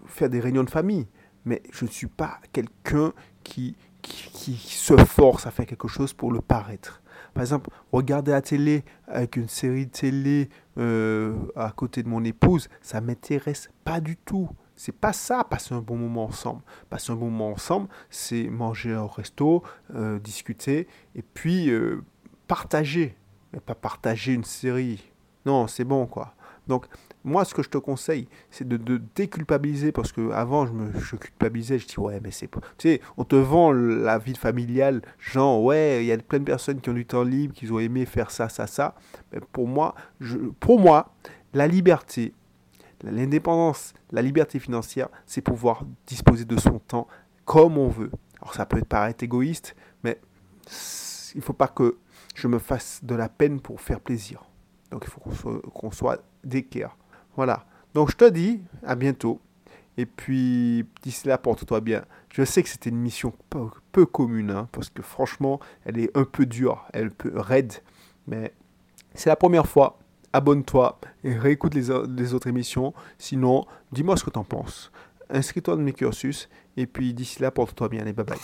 faire 0.04 0.28
des 0.28 0.40
réunions 0.40 0.62
de 0.62 0.68
famille, 0.68 1.06
mais 1.46 1.62
je 1.72 1.86
ne 1.86 1.90
suis 1.90 2.06
pas 2.06 2.38
quelqu'un 2.52 3.14
qui, 3.44 3.76
qui, 4.02 4.54
se 4.58 4.94
force 4.94 5.46
à 5.46 5.50
faire 5.50 5.64
quelque 5.64 5.88
chose 5.88 6.12
pour 6.12 6.32
le 6.32 6.42
paraître. 6.42 7.00
Par 7.32 7.42
exemple, 7.42 7.70
regarder 7.92 8.32
la 8.32 8.42
télé 8.42 8.84
avec 9.06 9.36
une 9.36 9.48
série 9.48 9.86
de 9.86 9.90
télé 9.90 10.50
euh, 10.76 11.34
à 11.56 11.70
côté 11.70 12.02
de 12.02 12.10
mon 12.10 12.22
épouse, 12.24 12.68
ça 12.82 13.00
m'intéresse 13.00 13.70
pas 13.84 14.02
du 14.02 14.18
tout. 14.18 14.50
C'est 14.76 14.92
pas 14.92 15.14
ça, 15.14 15.44
passer 15.44 15.74
un 15.74 15.80
bon 15.80 15.96
moment 15.96 16.26
ensemble. 16.26 16.60
Passer 16.90 17.10
un 17.12 17.16
bon 17.16 17.30
moment 17.30 17.52
ensemble, 17.52 17.88
c'est 18.10 18.50
manger 18.50 18.94
au 18.94 19.06
resto, 19.06 19.62
euh, 19.94 20.18
discuter 20.18 20.88
et 21.14 21.22
puis 21.22 21.70
partager. 22.46 23.16
Mais 23.54 23.60
pas 23.60 23.74
partager 23.74 24.34
une 24.34 24.44
série. 24.44 25.10
Non, 25.46 25.68
c'est 25.68 25.84
bon 25.84 26.06
quoi. 26.06 26.34
Donc, 26.68 26.86
moi, 27.24 27.44
ce 27.44 27.54
que 27.54 27.62
je 27.62 27.68
te 27.68 27.78
conseille, 27.78 28.28
c'est 28.50 28.66
de, 28.66 29.00
déculpabiliser 29.14 29.90
parce 29.90 30.12
que 30.12 30.30
avant, 30.30 30.66
je 30.66 30.72
me 30.72 30.90
culpabilisais. 31.16 31.78
Je 31.78 31.86
dis, 31.86 31.98
ouais, 31.98 32.20
mais 32.22 32.30
c'est. 32.30 32.48
Tu 32.50 32.60
sais, 32.78 33.00
on 33.16 33.24
te 33.24 33.36
vend 33.36 33.72
la 33.72 34.18
vie 34.18 34.36
familiale, 34.36 35.02
genre, 35.18 35.62
ouais, 35.62 36.04
il 36.04 36.06
y 36.06 36.12
a 36.12 36.18
plein 36.18 36.38
de 36.38 36.44
personnes 36.44 36.80
qui 36.80 36.90
ont 36.90 36.94
du 36.94 37.06
temps 37.06 37.24
libre, 37.24 37.54
qui 37.54 37.70
ont 37.70 37.78
aimé 37.78 38.06
faire 38.06 38.30
ça, 38.30 38.48
ça, 38.48 38.66
ça. 38.66 38.94
Mais 39.32 39.40
pour 39.52 39.66
moi, 39.66 39.94
je, 40.20 40.36
pour 40.60 40.78
moi, 40.78 41.14
la 41.54 41.66
liberté, 41.66 42.34
l'indépendance, 43.02 43.94
la 44.12 44.22
liberté 44.22 44.58
financière, 44.58 45.08
c'est 45.26 45.40
pouvoir 45.40 45.84
disposer 46.06 46.44
de 46.44 46.56
son 46.56 46.78
temps 46.78 47.08
comme 47.44 47.78
on 47.78 47.88
veut. 47.88 48.10
Alors, 48.40 48.54
ça 48.54 48.66
peut 48.66 48.80
paraître 48.82 49.24
égoïste, 49.24 49.74
mais 50.04 50.20
il 51.34 51.38
ne 51.38 51.42
faut 51.42 51.54
pas 51.54 51.68
que 51.68 51.96
je 52.34 52.46
me 52.46 52.58
fasse 52.58 53.00
de 53.02 53.14
la 53.14 53.28
peine 53.28 53.60
pour 53.60 53.80
faire 53.80 54.00
plaisir. 54.00 54.44
Donc 54.90 55.04
il 55.04 55.10
faut 55.10 55.20
qu'on 55.20 55.90
soit 55.90 56.22
d'équerre. 56.44 56.96
Voilà. 57.36 57.66
Donc 57.94 58.10
je 58.10 58.16
te 58.16 58.28
dis 58.28 58.60
à 58.84 58.94
bientôt. 58.94 59.40
Et 59.96 60.06
puis 60.06 60.86
d'ici 61.02 61.26
là, 61.26 61.38
porte-toi 61.38 61.80
bien. 61.80 62.04
Je 62.32 62.44
sais 62.44 62.62
que 62.62 62.68
c'était 62.68 62.90
une 62.90 63.00
mission 63.00 63.32
peu, 63.90 64.06
commune, 64.06 64.50
hein, 64.50 64.68
parce 64.70 64.90
que 64.90 65.02
franchement, 65.02 65.58
elle 65.84 65.98
est 65.98 66.16
un 66.16 66.24
peu 66.24 66.46
dure, 66.46 66.86
elle 66.92 67.02
est 67.02 67.06
un 67.06 67.14
peu 67.16 67.32
raide. 67.34 67.72
Mais 68.28 68.54
c'est 69.14 69.28
la 69.28 69.36
première 69.36 69.66
fois. 69.66 69.98
Abonne-toi 70.32 71.00
et 71.24 71.36
réécoute 71.36 71.74
les, 71.74 71.90
autres 71.90 72.46
émissions. 72.46 72.94
Sinon, 73.18 73.66
dis-moi 73.90 74.16
ce 74.16 74.24
que 74.24 74.30
tu 74.30 74.38
en 74.38 74.44
penses. 74.44 74.92
Inscris-toi 75.30 75.74
dans 75.74 75.82
mes 75.82 75.92
cursus. 75.92 76.48
Et 76.76 76.86
puis 76.86 77.14
d'ici 77.14 77.42
là, 77.42 77.50
porte-toi 77.50 77.88
bien 77.88 78.06
et 78.06 78.12
bye 78.12 78.24
bye. 78.24 78.38